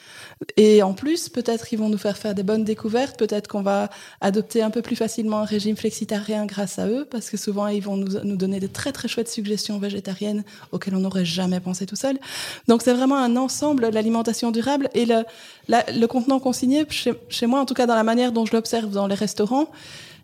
Et 0.58 0.82
en 0.82 0.94
plus, 0.94 1.30
peut-être 1.30 1.68
qu'ils 1.68 1.78
vont 1.78 1.88
nous 1.88 2.00
faire 2.00 2.18
faire 2.18 2.34
des 2.34 2.42
bonnes 2.42 2.64
découvertes, 2.64 3.18
peut-être 3.18 3.48
qu'on 3.48 3.62
va 3.62 3.90
adopter 4.22 4.64
un 4.64 4.72
peu 4.72 4.82
plus 4.82 4.96
facilement 4.96 5.40
un 5.40 5.46
régime 5.46 5.78
flexitarien 5.78 6.46
grâce 6.48 6.80
à 6.80 6.88
eux, 6.88 7.08
parce 7.10 7.30
que 7.30 7.38
souvent, 7.38 7.68
ils 7.68 7.82
vont 7.82 7.96
nous, 7.96 8.20
nous 8.24 8.36
donner 8.36 8.60
des 8.60 8.68
très 8.68 8.92
très 8.92 9.08
chouettes 9.08 9.30
suggestions 9.30 9.78
végétariennes 9.78 10.44
auxquelles 10.72 10.96
on 10.96 11.02
n'aurait 11.02 11.26
jamais 11.26 11.60
pensé 11.60 11.86
tout 11.86 11.96
seul. 11.96 12.18
Donc 12.68 12.82
c'est 12.82 12.94
vraiment 12.94 13.18
un 13.18 13.36
ensemble, 13.38 13.88
l'alimentation 13.90 14.52
durable 14.52 14.90
et 14.96 15.06
le, 15.06 15.24
le 15.70 16.06
contenant 16.08 16.40
consigné, 16.40 16.86
chez, 16.90 17.14
chez 17.30 17.46
moi, 17.46 17.60
en 17.60 17.66
tout 17.66 17.76
cas 17.76 17.86
dans 17.86 17.96
la 17.96 18.04
manière 18.04 18.32
dont 18.32 18.46
je 18.46 18.54
l'observe 18.54 18.90
dans 18.90 19.08
les 19.08 19.16
restaurants, 19.16 19.70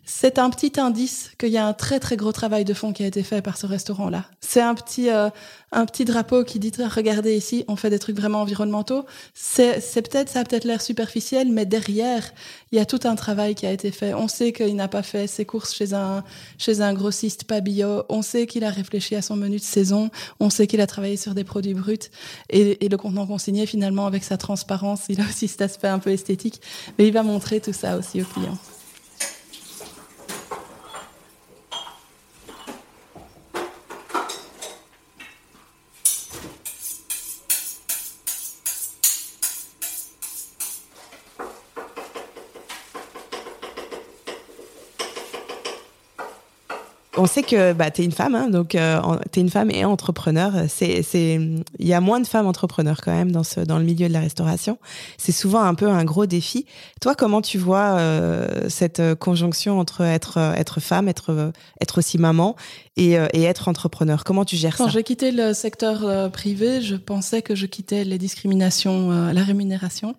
c'est 0.04 0.38
un 0.38 0.50
petit 0.50 0.80
indice 0.80 1.30
qu'il 1.38 1.50
y 1.50 1.58
a 1.58 1.66
un 1.66 1.72
très 1.72 2.00
très 2.00 2.16
gros 2.16 2.32
travail 2.32 2.64
de 2.64 2.74
fond 2.74 2.92
qui 2.92 3.04
a 3.04 3.06
été 3.06 3.22
fait 3.22 3.40
par 3.40 3.56
ce 3.56 3.66
restaurant-là. 3.66 4.24
C'est 4.40 4.60
un 4.60 4.74
petit 4.74 5.10
euh, 5.10 5.30
un 5.70 5.86
petit 5.86 6.04
drapeau 6.04 6.44
qui 6.44 6.58
dit 6.58 6.72
regardez 6.78 7.36
ici, 7.36 7.64
on 7.68 7.76
fait 7.76 7.90
des 7.90 7.98
trucs 7.98 8.16
vraiment 8.16 8.40
environnementaux. 8.40 9.06
C'est 9.32 9.80
c'est 9.80 10.02
peut-être 10.02 10.28
ça 10.28 10.40
a 10.40 10.44
peut-être 10.44 10.64
l'air 10.64 10.82
superficiel, 10.82 11.52
mais 11.52 11.66
derrière 11.66 12.32
il 12.72 12.78
y 12.78 12.80
a 12.80 12.84
tout 12.84 13.00
un 13.04 13.14
travail 13.14 13.54
qui 13.54 13.64
a 13.64 13.72
été 13.72 13.92
fait. 13.92 14.12
On 14.14 14.28
sait 14.28 14.52
qu'il 14.52 14.74
n'a 14.74 14.88
pas 14.88 15.02
fait 15.02 15.26
ses 15.26 15.44
courses 15.44 15.72
chez 15.72 15.94
un 15.94 16.24
chez 16.58 16.80
un 16.80 16.94
grossiste 16.94 17.44
pas. 17.44 17.60
On 18.08 18.22
sait 18.22 18.46
qu'il 18.46 18.64
a 18.64 18.70
réfléchi 18.70 19.14
à 19.14 19.22
son 19.22 19.36
menu 19.36 19.58
de 19.58 19.62
saison. 19.62 20.10
On 20.40 20.50
sait 20.50 20.66
qu'il 20.66 20.80
a 20.80 20.86
travaillé 20.86 21.16
sur 21.16 21.34
des 21.34 21.44
produits 21.44 21.74
bruts 21.74 22.10
et, 22.50 22.84
et 22.84 22.88
le 22.88 22.96
contenant 22.96 23.26
consigné 23.26 23.66
finalement 23.66 24.06
avec 24.06 24.24
sa 24.24 24.36
transparence, 24.36 25.02
il 25.08 25.20
a 25.20 25.24
aussi 25.24 25.48
cet 25.48 25.62
aspect 25.62 25.88
un 25.88 25.98
peu 25.98 26.10
esthétique, 26.10 26.60
mais 26.98 27.06
il 27.06 27.12
va 27.12 27.22
montrer 27.22 27.60
tout 27.60 27.72
ça 27.72 27.96
aussi 27.96 28.20
aux 28.20 28.24
clients. 28.24 28.58
On 47.22 47.26
sait 47.26 47.44
que 47.44 47.72
bah, 47.72 47.90
tu 47.92 48.02
es 48.02 48.04
une 48.04 48.12
femme, 48.12 48.34
hein, 48.34 48.48
donc 48.48 48.74
euh, 48.74 49.00
tu 49.32 49.38
es 49.38 49.42
une 49.42 49.48
femme 49.48 49.70
et 49.70 49.84
entrepreneur. 49.84 50.52
C'est, 50.68 51.02
c'est, 51.02 51.34
il 51.78 51.86
y 51.86 51.94
a 51.94 52.00
moins 52.00 52.18
de 52.18 52.26
femmes 52.26 52.46
entrepreneurs 52.46 53.00
quand 53.00 53.12
même 53.12 53.30
dans 53.30 53.44
ce, 53.44 53.60
dans 53.60 53.78
le 53.78 53.84
milieu 53.84 54.08
de 54.08 54.12
la 54.12 54.20
restauration. 54.20 54.78
C'est 55.18 55.32
souvent 55.32 55.62
un 55.62 55.74
peu 55.74 55.88
un 55.88 56.04
gros 56.04 56.26
défi. 56.26 56.66
Toi, 57.00 57.14
comment 57.14 57.40
tu 57.40 57.58
vois 57.58 57.96
euh, 57.98 58.68
cette 58.68 59.00
conjonction 59.14 59.78
entre 59.78 60.00
être, 60.02 60.38
être 60.56 60.80
femme, 60.80 61.08
être, 61.08 61.52
être 61.80 61.98
aussi 61.98 62.18
maman 62.18 62.56
et, 62.96 63.18
euh, 63.18 63.28
et 63.32 63.44
être 63.44 63.68
entrepreneur? 63.68 64.24
Comment 64.24 64.44
tu 64.44 64.56
gères 64.56 64.76
ça? 64.76 64.84
Quand 64.84 64.90
j'ai 64.90 65.04
quitté 65.04 65.30
le 65.30 65.54
secteur 65.54 66.30
privé, 66.32 66.82
je 66.82 66.96
pensais 66.96 67.40
que 67.40 67.54
je 67.54 67.66
quittais 67.66 68.04
les 68.04 68.18
discriminations, 68.18 69.10
la 69.32 69.44
rémunération. 69.44 70.16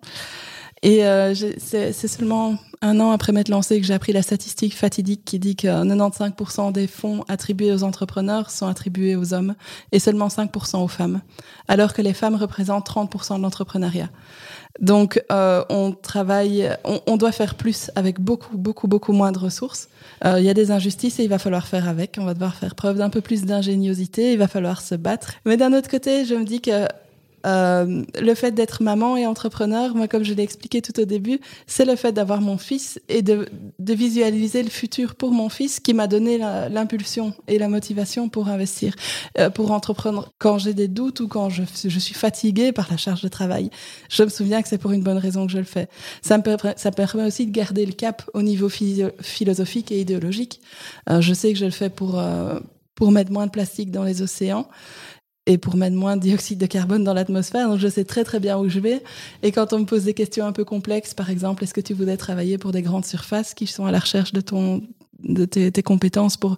Et 0.84 1.06
euh, 1.06 1.34
c'est 1.56 1.92
seulement 1.94 2.56
un 2.82 3.00
an 3.00 3.10
après 3.10 3.32
m'être 3.32 3.48
lancé 3.48 3.80
que 3.80 3.86
j'ai 3.86 3.94
appris 3.94 4.12
la 4.12 4.20
statistique 4.20 4.76
fatidique 4.76 5.22
qui 5.24 5.38
dit 5.38 5.56
que 5.56 5.66
95% 5.66 6.72
des 6.72 6.86
fonds 6.86 7.24
attribués 7.26 7.72
aux 7.72 7.82
entrepreneurs 7.84 8.50
sont 8.50 8.66
attribués 8.66 9.16
aux 9.16 9.32
hommes 9.32 9.54
et 9.92 9.98
seulement 9.98 10.28
5% 10.28 10.84
aux 10.84 10.88
femmes, 10.88 11.22
alors 11.68 11.94
que 11.94 12.02
les 12.02 12.12
femmes 12.12 12.34
représentent 12.34 12.86
30% 12.86 13.38
de 13.38 13.42
l'entrepreneuriat. 13.42 14.10
Donc, 14.80 15.22
euh, 15.32 15.64
on 15.70 15.92
travaille, 15.92 16.68
on, 16.84 17.00
on, 17.06 17.16
doit 17.16 17.32
faire 17.32 17.54
plus 17.54 17.90
avec 17.94 18.20
beaucoup, 18.20 18.58
beaucoup, 18.58 18.86
beaucoup 18.86 19.12
moins 19.12 19.32
de 19.32 19.38
ressources. 19.38 19.88
Euh, 20.26 20.38
il 20.38 20.44
y 20.44 20.50
a 20.50 20.54
des 20.54 20.70
injustices 20.70 21.18
et 21.18 21.24
il 21.24 21.30
va 21.30 21.38
falloir 21.38 21.66
faire 21.66 21.88
avec. 21.88 22.16
On 22.18 22.24
va 22.24 22.34
devoir 22.34 22.56
faire 22.56 22.74
preuve 22.74 22.98
d'un 22.98 23.08
peu 23.08 23.22
plus 23.22 23.44
d'ingéniosité. 23.44 24.32
Il 24.32 24.38
va 24.38 24.48
falloir 24.48 24.82
se 24.82 24.96
battre. 24.96 25.32
Mais 25.46 25.56
d'un 25.56 25.72
autre 25.72 25.88
côté, 25.88 26.26
je 26.26 26.34
me 26.34 26.44
dis 26.44 26.60
que 26.60 26.88
euh, 27.44 28.02
le 28.20 28.34
fait 28.34 28.52
d'être 28.52 28.82
maman 28.82 29.16
et 29.16 29.26
entrepreneur, 29.26 29.94
moi, 29.94 30.08
comme 30.08 30.24
je 30.24 30.32
l'ai 30.32 30.42
expliqué 30.42 30.80
tout 30.80 30.98
au 30.98 31.04
début, 31.04 31.40
c'est 31.66 31.84
le 31.84 31.96
fait 31.96 32.12
d'avoir 32.12 32.40
mon 32.40 32.56
fils 32.56 33.00
et 33.08 33.22
de, 33.22 33.48
de, 33.78 33.94
visualiser 33.94 34.62
le 34.62 34.70
futur 34.70 35.14
pour 35.14 35.30
mon 35.30 35.48
fils 35.48 35.78
qui 35.80 35.94
m'a 35.94 36.06
donné 36.06 36.38
l'impulsion 36.38 37.34
et 37.46 37.58
la 37.58 37.68
motivation 37.68 38.28
pour 38.28 38.48
investir, 38.48 38.94
euh, 39.38 39.50
pour 39.50 39.72
entreprendre 39.72 40.32
quand 40.38 40.58
j'ai 40.58 40.74
des 40.74 40.88
doutes 40.88 41.20
ou 41.20 41.28
quand 41.28 41.50
je, 41.50 41.62
suis 41.64 42.14
fatiguée 42.14 42.72
par 42.72 42.88
la 42.90 42.96
charge 42.96 43.22
de 43.22 43.28
travail. 43.28 43.70
Je 44.08 44.22
me 44.22 44.28
souviens 44.28 44.62
que 44.62 44.68
c'est 44.68 44.78
pour 44.78 44.92
une 44.92 45.02
bonne 45.02 45.18
raison 45.18 45.46
que 45.46 45.52
je 45.52 45.58
le 45.58 45.64
fais. 45.64 45.88
Ça 46.22 46.38
me 46.38 46.42
permet, 46.42 47.26
aussi 47.26 47.46
de 47.46 47.52
garder 47.52 47.84
le 47.84 47.92
cap 47.92 48.28
au 48.32 48.42
niveau 48.42 48.68
philosophique 48.68 49.92
et 49.92 50.00
idéologique. 50.00 50.60
Euh, 51.10 51.20
je 51.20 51.34
sais 51.34 51.52
que 51.52 51.58
je 51.58 51.66
le 51.66 51.70
fais 51.70 51.90
pour, 51.90 52.22
pour 52.94 53.12
mettre 53.12 53.32
moins 53.32 53.46
de 53.46 53.50
plastique 53.50 53.90
dans 53.90 54.04
les 54.04 54.22
océans 54.22 54.66
et 55.46 55.58
pour 55.58 55.76
mettre 55.76 55.96
moins 55.96 56.16
de 56.16 56.22
dioxyde 56.22 56.58
de 56.58 56.66
carbone 56.66 57.04
dans 57.04 57.14
l'atmosphère. 57.14 57.68
Donc 57.68 57.78
je 57.78 57.88
sais 57.88 58.04
très 58.04 58.24
très 58.24 58.40
bien 58.40 58.58
où 58.58 58.68
je 58.68 58.80
vais. 58.80 59.02
Et 59.42 59.52
quand 59.52 59.72
on 59.72 59.80
me 59.80 59.84
pose 59.84 60.04
des 60.04 60.14
questions 60.14 60.46
un 60.46 60.52
peu 60.52 60.64
complexes, 60.64 61.14
par 61.14 61.30
exemple, 61.30 61.64
est-ce 61.64 61.74
que 61.74 61.80
tu 61.80 61.94
voudrais 61.94 62.16
travailler 62.16 62.58
pour 62.58 62.72
des 62.72 62.82
grandes 62.82 63.04
surfaces 63.04 63.54
qui 63.54 63.66
sont 63.66 63.86
à 63.86 63.92
la 63.92 63.98
recherche 63.98 64.32
de 64.32 64.40
ton 64.40 64.82
de 65.24 65.44
tes, 65.44 65.82
compétences 65.82 66.36
pour 66.36 66.56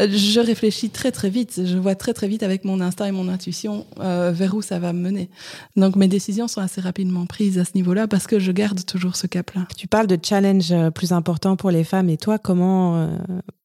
euh, 0.00 0.08
je 0.10 0.40
réfléchis 0.40 0.90
très 0.90 1.12
très 1.12 1.30
vite. 1.30 1.62
Je 1.64 1.78
vois 1.78 1.94
très 1.94 2.12
très 2.12 2.28
vite 2.28 2.42
avec 2.42 2.64
mon 2.64 2.80
instinct 2.80 3.06
et 3.06 3.12
mon 3.12 3.28
intuition 3.28 3.86
euh, 4.00 4.32
vers 4.34 4.54
où 4.54 4.62
ça 4.62 4.78
va 4.78 4.92
me 4.92 5.00
mener. 5.00 5.30
Donc 5.76 5.96
mes 5.96 6.08
décisions 6.08 6.48
sont 6.48 6.60
assez 6.60 6.80
rapidement 6.80 7.26
prises 7.26 7.58
à 7.58 7.64
ce 7.64 7.72
niveau-là 7.74 8.08
parce 8.08 8.26
que 8.26 8.38
je 8.38 8.52
garde 8.52 8.84
toujours 8.84 9.16
ce 9.16 9.26
cap-là. 9.26 9.66
Tu 9.76 9.86
parles 9.86 10.06
de 10.06 10.18
challenge 10.22 10.72
euh, 10.72 10.90
plus 10.90 11.12
important 11.12 11.56
pour 11.56 11.70
les 11.70 11.84
femmes. 11.84 12.08
Et 12.08 12.16
toi 12.16 12.38
comment 12.38 13.08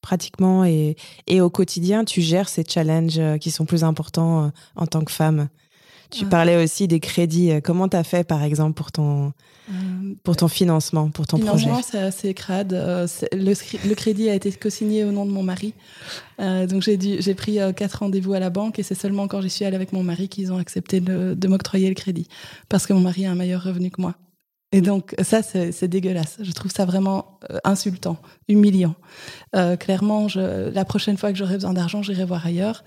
pratiquement 0.02 0.66
et, 0.66 0.96
et 1.28 1.42
au 1.42 1.50
quotidien 1.50 2.06
tu 2.06 2.22
gères 2.22 2.50
ces 2.50 2.64
challenges 2.68 3.20
qui 3.40 3.52
sont 3.52 3.66
plus 3.66 3.84
importants 3.84 4.52
en 4.76 4.88
tant 4.88 5.04
que 5.04 5.12
femme? 5.12 5.48
Tu 6.18 6.26
parlais 6.26 6.64
aussi 6.64 6.88
des 6.88 7.00
crédits. 7.00 7.52
Comment 7.64 7.88
tu 7.88 7.98
as 7.98 8.04
fait, 8.04 8.26
par 8.28 8.44
exemple, 8.44 8.74
pour 8.74 8.92
ton, 8.92 9.34
pour 10.24 10.36
ton 10.36 10.48
financement, 10.48 11.10
pour 11.10 11.28
ton 11.28 11.38
financement, 11.38 11.74
projet 11.74 11.88
c'est 11.90 12.00
assez 12.00 12.34
crade. 12.34 12.74
Le, 12.74 13.54
le, 13.88 13.96
crédit 13.96 14.30
a 14.30 14.36
été 14.36 14.52
co-signé 14.52 15.04
au 15.04 15.12
nom 15.12 15.26
de 15.26 15.32
mon 15.32 15.44
mari. 15.44 15.74
Euh, 16.40 16.68
donc 16.68 16.84
j'ai 16.84 17.34
pris 17.36 17.60
quatre 17.76 18.00
rendez-vous 18.00 18.34
à 18.34 18.40
la 18.40 18.50
banque 18.50 18.80
et 18.80 18.84
c'est 18.84 18.96
seulement 18.96 19.28
quand 19.28 19.42
j'y 19.42 19.50
suis 19.50 19.66
allée 19.66 19.76
avec 19.76 19.94
mon 19.94 20.04
mari 20.04 20.30
qu'ils 20.30 20.52
ont 20.52 20.58
accepté 20.58 21.00
de, 21.00 21.34
de 21.34 21.48
m'octroyer 21.48 21.90
le 21.90 21.96
crédit. 21.96 22.28
Parce 22.70 22.86
que 22.86 22.94
mon 22.94 23.02
mari 23.02 23.26
a 23.26 23.32
un 23.32 23.36
meilleur 23.36 23.64
revenu 23.64 23.90
que 23.90 24.02
moi. 24.02 24.16
Et 24.72 24.82
donc 24.82 25.16
ça, 25.22 25.42
c'est 25.42 25.88
dégueulasse. 25.88 26.38
Je 26.42 26.52
trouve 26.52 26.70
ça 26.70 26.84
vraiment 26.84 27.40
euh, 27.50 27.60
insultant, 27.64 28.18
humiliant. 28.50 28.96
Euh, 29.56 29.78
clairement, 29.78 30.28
je, 30.28 30.70
la 30.70 30.84
prochaine 30.84 31.16
fois 31.16 31.32
que 31.32 31.38
j'aurai 31.38 31.54
besoin 31.54 31.74
d'argent, 31.74 32.04
j'irai 32.04 32.26
voir 32.26 32.46
ailleurs 32.46 32.84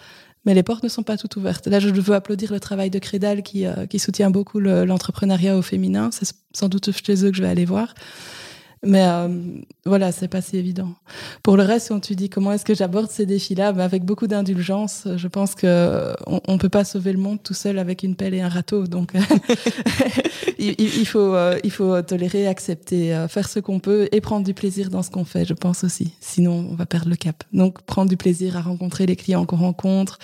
mais 0.48 0.54
les 0.54 0.62
portes 0.62 0.82
ne 0.82 0.88
sont 0.88 1.02
pas 1.02 1.18
toutes 1.18 1.37
ouvertes. 1.37 1.66
Là, 1.66 1.78
je 1.78 1.90
veux 1.90 2.14
applaudir 2.14 2.50
le 2.52 2.58
travail 2.58 2.88
de 2.88 2.98
Crédal 2.98 3.42
qui, 3.42 3.66
euh, 3.66 3.84
qui 3.84 3.98
soutient 3.98 4.30
beaucoup 4.30 4.61
l'entrepreneuriat 4.61 5.58
au 5.58 5.61
féminin. 5.61 6.08
C'est 6.11 6.32
sans 6.54 6.70
doute 6.70 6.88
chez 6.90 7.22
eux 7.22 7.30
que 7.30 7.37
je 7.37 7.42
vais 7.42 7.50
aller 7.50 7.66
voir. 7.66 7.92
Mais 8.84 9.04
euh, 9.04 9.28
voilà, 9.84 10.12
c'est 10.12 10.28
pas 10.28 10.40
si 10.40 10.56
évident. 10.56 10.94
Pour 11.42 11.56
le 11.56 11.62
reste, 11.62 11.88
quand 11.88 12.00
tu 12.00 12.14
dis 12.14 12.28
comment 12.28 12.52
est-ce 12.52 12.64
que 12.64 12.74
j'aborde 12.74 13.10
ces 13.10 13.26
défis-là, 13.26 13.72
bah, 13.72 13.84
avec 13.84 14.04
beaucoup 14.04 14.26
d'indulgence, 14.26 15.08
je 15.16 15.28
pense 15.28 15.54
que 15.54 16.14
on, 16.26 16.40
on, 16.46 16.58
peut 16.58 16.68
pas 16.68 16.84
sauver 16.84 17.12
le 17.12 17.18
monde 17.18 17.42
tout 17.42 17.54
seul 17.54 17.78
avec 17.78 18.02
une 18.02 18.14
pelle 18.14 18.34
et 18.34 18.40
un 18.40 18.48
râteau. 18.48 18.86
Donc, 18.86 19.12
il, 20.58 20.74
il, 20.78 21.06
faut, 21.06 21.34
euh, 21.34 21.58
il 21.64 21.70
faut 21.70 22.00
tolérer, 22.02 22.46
accepter, 22.46 23.14
euh, 23.14 23.28
faire 23.28 23.48
ce 23.48 23.60
qu'on 23.60 23.80
peut 23.80 24.08
et 24.12 24.20
prendre 24.20 24.44
du 24.44 24.54
plaisir 24.54 24.90
dans 24.90 25.02
ce 25.02 25.10
qu'on 25.10 25.24
fait. 25.24 25.44
Je 25.44 25.54
pense 25.54 25.84
aussi. 25.84 26.12
Sinon, 26.20 26.68
on 26.70 26.74
va 26.74 26.86
perdre 26.86 27.08
le 27.08 27.16
cap. 27.16 27.44
Donc, 27.52 27.82
prendre 27.82 28.08
du 28.08 28.16
plaisir 28.16 28.56
à 28.56 28.60
rencontrer 28.60 29.06
les 29.06 29.16
clients 29.16 29.44
qu'on 29.44 29.56
rencontre, 29.56 30.18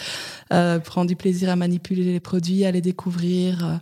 euh, 0.52 0.78
prendre 0.78 1.08
du 1.08 1.16
plaisir 1.16 1.50
à 1.50 1.56
manipuler 1.56 2.04
les 2.04 2.20
produits, 2.20 2.64
à 2.64 2.70
les 2.70 2.80
découvrir, 2.80 3.64
euh, 3.64 3.74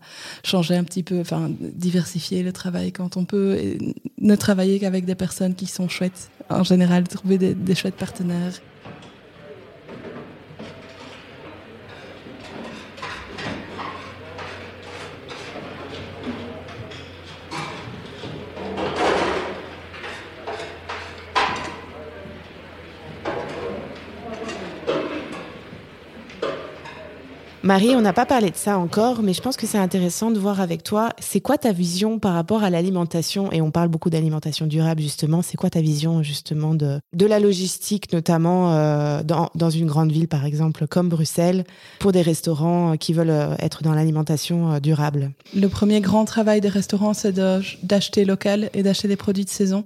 changer 0.45 0.77
un 0.77 0.85
petit 0.85 1.03
peu, 1.03 1.21
enfin, 1.21 1.51
diversifier 1.61 2.43
le 2.43 2.53
travail 2.53 2.93
quand 2.93 3.17
on 3.17 3.25
peut, 3.25 3.57
et 3.57 3.79
ne 4.19 4.37
travailler 4.37 4.62
qu'avec 4.81 5.05
des 5.05 5.15
personnes 5.15 5.55
qui 5.55 5.67
sont 5.67 5.89
chouettes. 5.89 6.31
En 6.49 6.65
général, 6.65 7.07
trouver 7.09 7.39
des, 7.39 7.55
des 7.55 7.75
chouettes 7.75 7.97
partenaires. 7.97 8.55
Marie, 27.65 27.95
on 27.95 28.01
n'a 28.01 28.13
pas 28.13 28.27
parlé 28.27 28.51
de 28.51 28.57
ça 28.57 28.77
encore, 28.77 29.23
mais 29.23 29.33
je 29.33 29.41
pense 29.41 29.57
que 29.57 29.69
c'est 29.69 29.79
intéressant 29.79 30.33
de 30.33 30.39
voir 30.41 30.61
avec 30.61 30.83
toi, 30.83 31.11
c'est 31.21 31.41
quoi 31.41 31.59
ta 31.59 31.71
vision 31.71 32.19
par 32.19 32.35
rapport 32.35 32.65
à 32.65 32.71
l'alimentation? 32.71 33.53
Et 33.53 33.61
on 33.61 33.71
parle 33.71 33.87
beaucoup 33.87 34.11
d'alimentation 34.11 34.67
durable, 34.67 35.01
justement. 35.01 35.43
C'est 35.43 35.57
quoi 35.57 35.71
ta 35.71 35.81
vision, 35.81 36.25
justement, 36.25 36.75
de, 36.75 36.99
de 37.13 37.27
la 37.27 37.39
logistique, 37.39 38.13
notamment 38.13 38.73
euh, 38.73 39.23
dans, 39.23 39.49
dans 39.55 39.71
une 39.71 39.87
grande 39.87 40.11
ville, 40.11 40.27
par 40.27 40.45
exemple, 40.45 40.89
comme 40.89 41.09
Bruxelles, 41.09 41.63
pour 42.01 42.11
des 42.11 42.23
restaurants 42.23 42.97
qui 42.97 43.13
veulent 43.13 43.31
euh, 43.31 43.55
être 43.61 43.85
dans 43.85 43.95
l'alimentation 43.95 44.73
euh, 44.73 44.81
durable? 44.81 45.31
Le 45.55 45.69
premier 45.69 46.01
grand 46.01 46.25
travail 46.25 46.61
des 46.61 46.69
restaurants, 46.69 47.15
c'est 47.15 47.33
d'acheter 47.33 48.25
local 48.25 48.71
et 48.75 48.83
d'acheter 48.83 49.07
des 49.07 49.17
produits 49.17 49.45
de 49.45 49.51
saison. 49.51 49.85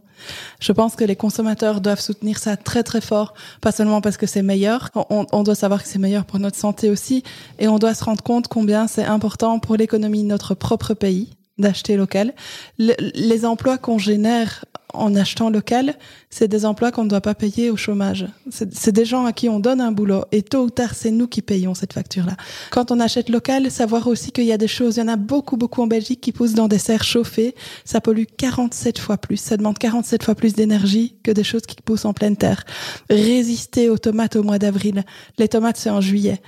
Je 0.60 0.72
pense 0.72 0.96
que 0.96 1.04
les 1.04 1.16
consommateurs 1.16 1.80
doivent 1.80 2.00
soutenir 2.00 2.38
ça 2.38 2.56
très, 2.56 2.82
très 2.82 3.00
fort, 3.00 3.34
pas 3.60 3.72
seulement 3.72 4.00
parce 4.00 4.16
que 4.16 4.26
c'est 4.26 4.42
meilleur. 4.42 4.90
On, 5.10 5.42
doit 5.42 5.54
savoir 5.54 5.82
que 5.82 5.88
c'est 5.88 5.98
meilleur 5.98 6.24
pour 6.24 6.38
notre 6.38 6.56
santé 6.56 6.90
aussi. 6.90 7.22
Et 7.66 7.68
on 7.68 7.80
doit 7.80 7.94
se 7.94 8.04
rendre 8.04 8.22
compte 8.22 8.46
combien 8.46 8.86
c'est 8.86 9.02
important 9.02 9.58
pour 9.58 9.74
l'économie 9.74 10.22
de 10.22 10.28
notre 10.28 10.54
propre 10.54 10.94
pays 10.94 11.30
d'acheter 11.58 11.96
local. 11.96 12.32
Le, 12.78 12.94
les 13.14 13.44
emplois 13.44 13.76
qu'on 13.76 13.98
génère 13.98 14.64
en 14.94 15.16
achetant 15.16 15.50
local, 15.50 15.96
c'est 16.30 16.46
des 16.46 16.64
emplois 16.64 16.92
qu'on 16.92 17.02
ne 17.02 17.08
doit 17.08 17.20
pas 17.20 17.34
payer 17.34 17.70
au 17.70 17.76
chômage. 17.76 18.26
C'est 18.50 18.92
des 18.92 19.04
gens 19.04 19.24
à 19.24 19.32
qui 19.32 19.48
on 19.48 19.58
donne 19.58 19.80
un 19.80 19.90
boulot 19.90 20.24
et 20.30 20.42
tôt 20.42 20.62
ou 20.62 20.70
tard, 20.70 20.94
c'est 20.94 21.10
nous 21.10 21.26
qui 21.26 21.42
payons 21.42 21.74
cette 21.74 21.92
facture-là. 21.92 22.36
Quand 22.70 22.92
on 22.92 23.00
achète 23.00 23.28
local, 23.28 23.68
savoir 23.70 24.06
aussi 24.06 24.30
qu'il 24.30 24.44
y 24.44 24.52
a 24.52 24.58
des 24.58 24.68
choses, 24.68 24.96
il 24.96 25.00
y 25.00 25.02
en 25.02 25.08
a 25.08 25.16
beaucoup, 25.16 25.56
beaucoup 25.56 25.82
en 25.82 25.88
Belgique 25.88 26.20
qui 26.20 26.30
poussent 26.30 26.54
dans 26.54 26.68
des 26.68 26.78
serres 26.78 27.04
chauffées. 27.04 27.56
Ça 27.84 28.00
pollue 28.00 28.24
47 28.36 28.98
fois 29.00 29.16
plus. 29.18 29.38
Ça 29.38 29.56
demande 29.56 29.76
47 29.76 30.22
fois 30.22 30.36
plus 30.36 30.54
d'énergie 30.54 31.16
que 31.24 31.32
des 31.32 31.44
choses 31.44 31.62
qui 31.62 31.76
poussent 31.82 32.04
en 32.04 32.12
pleine 32.12 32.36
terre. 32.36 32.64
Résister 33.10 33.90
aux 33.90 33.98
tomates 33.98 34.36
au 34.36 34.44
mois 34.44 34.60
d'avril. 34.60 35.04
Les 35.36 35.48
tomates, 35.48 35.78
c'est 35.78 35.90
en 35.90 36.00
juillet 36.00 36.40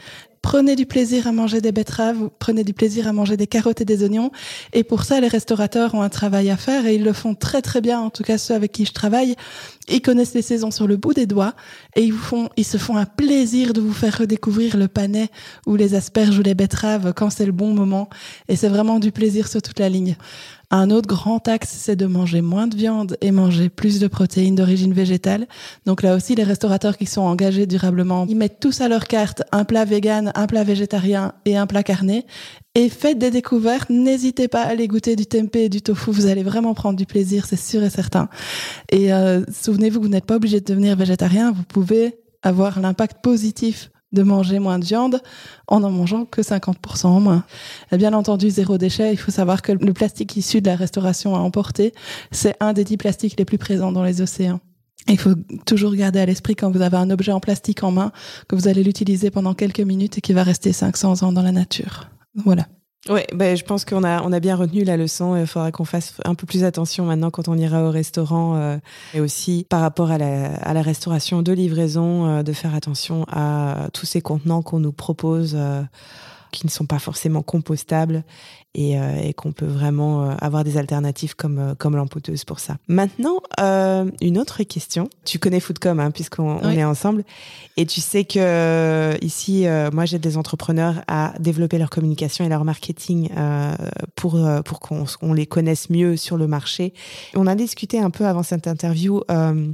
prenez 0.42 0.77
du 0.77 0.87
plaisir 0.87 1.27
à 1.27 1.33
manger 1.33 1.61
des 1.61 1.72
betteraves, 1.72 2.31
prenez 2.38 2.64
du 2.64 2.72
plaisir 2.72 3.09
à 3.09 3.12
manger 3.12 3.37
des 3.37 3.46
carottes 3.46 3.81
et 3.81 3.85
des 3.85 4.03
oignons. 4.03 4.31
Et 4.72 4.85
pour 4.85 5.05
ça, 5.05 5.20
les 5.20 5.29
restaurateurs 5.29 5.94
ont 5.94 6.03
un 6.03 6.09
travail 6.09 6.51
à 6.51 6.57
faire 6.57 6.87
et 6.87 6.94
ils 6.94 7.05
le 7.05 7.12
font 7.12 7.35
très 7.35 7.62
très 7.62 7.81
bien. 7.81 8.01
En 8.01 8.11
tout 8.11 8.22
cas, 8.22 8.38
ceux 8.38 8.55
avec 8.55 8.72
qui 8.72 8.85
je 8.85 8.92
travaille, 8.92 9.37
ils 9.88 10.03
connaissent 10.03 10.35
les 10.35 10.42
saisons 10.42 10.70
sur 10.70 10.87
le 10.87 10.96
bout 10.96 11.14
des 11.14 11.27
doigts 11.27 11.55
et 11.96 12.11
ils 12.57 12.64
se 12.64 12.77
font 12.77 12.96
un 12.96 13.07
plaisir 13.07 13.72
de 13.72 13.81
vous 13.81 13.92
faire 13.92 14.18
redécouvrir 14.18 14.77
le 14.77 14.88
panais 14.88 15.29
ou 15.66 15.77
les 15.77 15.94
asperges 15.94 16.38
ou 16.38 16.42
les 16.42 16.55
betteraves 16.55 17.12
quand 17.14 17.31
c'est 17.31 17.46
le 17.46 17.53
bon 17.53 17.72
moment. 17.72 18.09
Et 18.48 18.57
c'est 18.57 18.68
vraiment 18.68 18.98
du 18.98 19.12
plaisir 19.12 19.48
sur 19.48 19.62
toute 19.62 19.79
la 19.79 19.88
ligne. 19.88 20.16
Un 20.70 20.90
autre 20.90 21.09
grand 21.09 21.48
axe, 21.48 21.70
c'est 21.70 21.96
de 21.96 22.05
manger 22.05 22.42
moins 22.42 22.66
de 22.66 22.77
viande 22.77 23.16
et 23.22 23.31
manger 23.31 23.70
plus 23.70 24.01
de 24.01 24.07
protéines 24.07 24.55
d'origine 24.55 24.92
végétale. 24.92 25.46
Donc 25.87 26.03
là 26.03 26.14
aussi, 26.14 26.35
les 26.35 26.44
restaurateurs 26.44 26.98
qui 26.98 27.07
sont 27.07 27.22
engagés 27.22 27.66
durablement, 27.66 28.27
ils 28.29 28.37
mettent 28.37 28.61
tous 28.61 28.83
à 28.83 28.88
leur 28.88 29.07
carte 29.07 29.42
un 29.51 29.64
plat 29.64 29.87
vegan, 29.87 30.31
un 30.35 30.46
plat 30.46 30.64
végétarien 30.64 31.33
et 31.46 31.57
un 31.57 31.66
plat 31.66 31.83
carné. 31.83 32.27
Et 32.79 32.88
faites 32.91 33.19
des 33.19 33.33
découvertes. 33.33 33.91
N'hésitez 33.91 34.47
pas 34.47 34.62
à 34.62 34.69
aller 34.69 34.87
goûter 34.87 35.17
du 35.17 35.27
tempeh 35.27 35.64
et 35.64 35.69
du 35.69 35.83
tofu. 35.83 36.12
Vous 36.12 36.27
allez 36.27 36.45
vraiment 36.45 36.75
prendre 36.75 36.97
du 36.97 37.07
plaisir, 37.07 37.45
c'est 37.45 37.57
sûr 37.57 37.83
et 37.83 37.91
certain. 37.91 38.29
Et 38.93 39.12
euh, 39.12 39.43
souvenez-vous 39.53 39.99
que 39.99 40.05
vous 40.05 40.11
n'êtes 40.11 40.27
pas 40.27 40.37
obligé 40.37 40.61
de 40.61 40.64
devenir 40.64 40.95
végétarien. 40.95 41.51
Vous 41.51 41.64
pouvez 41.64 42.21
avoir 42.43 42.79
l'impact 42.79 43.21
positif 43.21 43.91
de 44.12 44.23
manger 44.23 44.61
moins 44.61 44.79
de 44.79 44.85
viande 44.85 45.21
en 45.67 45.83
en 45.83 45.91
mangeant 45.91 46.25
que 46.25 46.41
50% 46.41 47.07
en 47.07 47.19
moins. 47.19 47.45
Et 47.91 47.97
bien 47.97 48.12
entendu, 48.12 48.49
zéro 48.49 48.79
déchet, 48.79 49.12
il 49.12 49.17
faut 49.17 49.33
savoir 49.33 49.61
que 49.61 49.73
le 49.73 49.93
plastique 49.93 50.37
issu 50.37 50.61
de 50.61 50.69
la 50.69 50.77
restauration 50.77 51.35
à 51.35 51.41
emporter, 51.41 51.93
c'est 52.31 52.55
un 52.61 52.75
des 52.75 52.85
dix 52.85 52.97
plastiques 52.97 53.35
les 53.41 53.45
plus 53.45 53.59
présents 53.59 53.91
dans 53.91 54.05
les 54.05 54.21
océans. 54.21 54.61
Il 55.09 55.19
faut 55.19 55.35
toujours 55.67 55.97
garder 55.97 56.21
à 56.21 56.27
l'esprit 56.27 56.55
quand 56.55 56.71
vous 56.71 56.83
avez 56.83 56.97
un 56.97 57.11
objet 57.11 57.33
en 57.33 57.41
plastique 57.41 57.83
en 57.83 57.91
main 57.91 58.12
que 58.47 58.55
vous 58.55 58.69
allez 58.69 58.85
l'utiliser 58.85 59.33
pendant 59.33 59.55
quelques 59.55 59.81
minutes 59.81 60.19
et 60.19 60.21
qui 60.21 60.33
va 60.33 60.45
rester 60.45 60.73
500 60.73 61.25
ans 61.25 61.33
dans 61.33 61.43
la 61.43 61.51
nature. 61.51 62.09
Voilà. 62.44 62.66
Ouais, 63.09 63.27
ben, 63.33 63.57
je 63.57 63.64
pense 63.64 63.85
qu'on 63.85 64.05
a, 64.05 64.22
on 64.22 64.33
a 64.33 64.40
bien 64.40 64.57
retenu 64.57 64.85
la 64.85 64.96
leçon. 64.96 65.37
Il 65.37 65.46
faudra 65.46 65.72
qu'on 65.72 65.85
fasse 65.85 66.14
un 66.24 66.35
peu 66.35 66.46
plus 66.46 66.64
attention 66.64 67.07
maintenant 67.07 67.31
quand 67.31 67.48
on 67.48 67.57
ira 67.57 67.85
au 67.85 67.90
restaurant 67.90 68.57
euh, 68.57 68.77
et 69.14 69.20
aussi 69.20 69.66
par 69.68 69.81
rapport 69.81 70.11
à 70.11 70.18
la, 70.18 70.83
restauration 70.83 71.40
de 71.42 71.53
livraison, 71.53 72.27
euh, 72.27 72.42
de 72.42 72.53
faire 72.53 72.74
attention 72.74 73.24
à 73.31 73.88
tous 73.94 74.05
ces 74.05 74.20
contenants 74.20 74.62
qu'on 74.62 74.81
nous 74.81 74.92
propose 74.92 75.55
euh, 75.57 75.83
qui 76.53 76.67
ne 76.67 76.71
sont 76.71 76.87
pas 76.87 76.99
forcément 76.99 77.43
compostables 77.43 78.25
et, 78.75 78.99
euh, 78.99 79.17
et 79.23 79.33
qu'on 79.35 79.53
peut 79.53 79.67
vraiment 79.67 80.23
euh, 80.31 80.35
avoir 80.41 80.63
des 80.65 80.77
alternatives 80.77 81.35
comme, 81.35 81.59
euh, 81.59 81.75
comme 81.75 81.97
l'empoteuse 81.97 82.45
pour 82.45 82.59
ça. 82.61 82.77
Maintenant, 82.87 83.41
euh, 83.61 84.11
une 84.21 84.39
autre 84.39 84.63
question. 84.63 85.09
Tu 85.25 85.39
connais 85.39 85.61
Foodcom, 85.61 85.99
hein, 86.01 86.11
puisqu'on 86.11 86.59
on 86.63 86.69
Oui. 86.69 86.77
est 86.77 86.85
ensemble. 86.85 87.25
Et 87.77 87.87
tu 87.87 88.01
sais 88.01 88.25
que 88.25 88.39
euh, 88.39 89.17
ici, 89.23 89.67
euh, 89.67 89.91
moi, 89.93 90.05
j'aide 90.05 90.21
des 90.23 90.37
entrepreneurs 90.37 91.03
à 91.09 91.33
développer 91.41 91.79
leur 91.79 91.91
communication 91.91 92.45
et 92.45 92.49
leur 92.49 92.65
marketing 92.65 93.31
euh, 93.37 93.75
pour, 94.15 94.37
euh, 94.37 94.63
pour 94.63 94.81
qu'on 94.81 95.05
on 95.23 95.33
les 95.33 95.47
connaisse 95.47 95.91
mieux 95.91 96.17
sur 96.17 96.37
le 96.37 96.47
marché. 96.47 96.93
On 97.35 97.47
a 97.47 97.55
discuté 97.55 97.99
un 98.01 98.11
peu 98.11 98.27
avant 98.27 98.43
cette 98.43 98.67
interview 98.69 99.23
euh, 99.31 99.71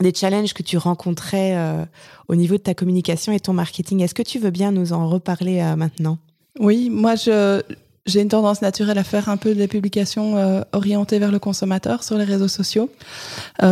des 0.00 0.12
challenges 0.14 0.54
que 0.54 0.62
tu 0.62 0.76
rencontrais 0.76 1.56
euh, 1.56 1.84
au 2.28 2.34
niveau 2.34 2.56
de 2.56 2.62
ta 2.62 2.74
communication 2.74 3.32
et 3.32 3.40
ton 3.40 3.52
marketing. 3.52 4.02
Est-ce 4.02 4.14
que 4.14 4.22
tu 4.22 4.38
veux 4.38 4.50
bien 4.50 4.72
nous 4.72 4.92
en 4.92 5.08
reparler 5.08 5.60
euh, 5.60 5.76
maintenant? 5.76 6.18
Oui, 6.58 6.90
moi, 6.90 7.14
je, 7.14 7.62
j'ai 8.06 8.20
une 8.20 8.28
tendance 8.28 8.62
naturelle 8.62 8.98
à 8.98 9.04
faire 9.04 9.28
un 9.28 9.36
peu 9.36 9.54
des 9.54 9.68
publications 9.68 10.36
euh, 10.36 10.62
orientées 10.72 11.18
vers 11.18 11.30
le 11.30 11.38
consommateur 11.38 12.02
sur 12.02 12.18
les 12.18 12.24
réseaux 12.24 12.48
sociaux. 12.48 12.90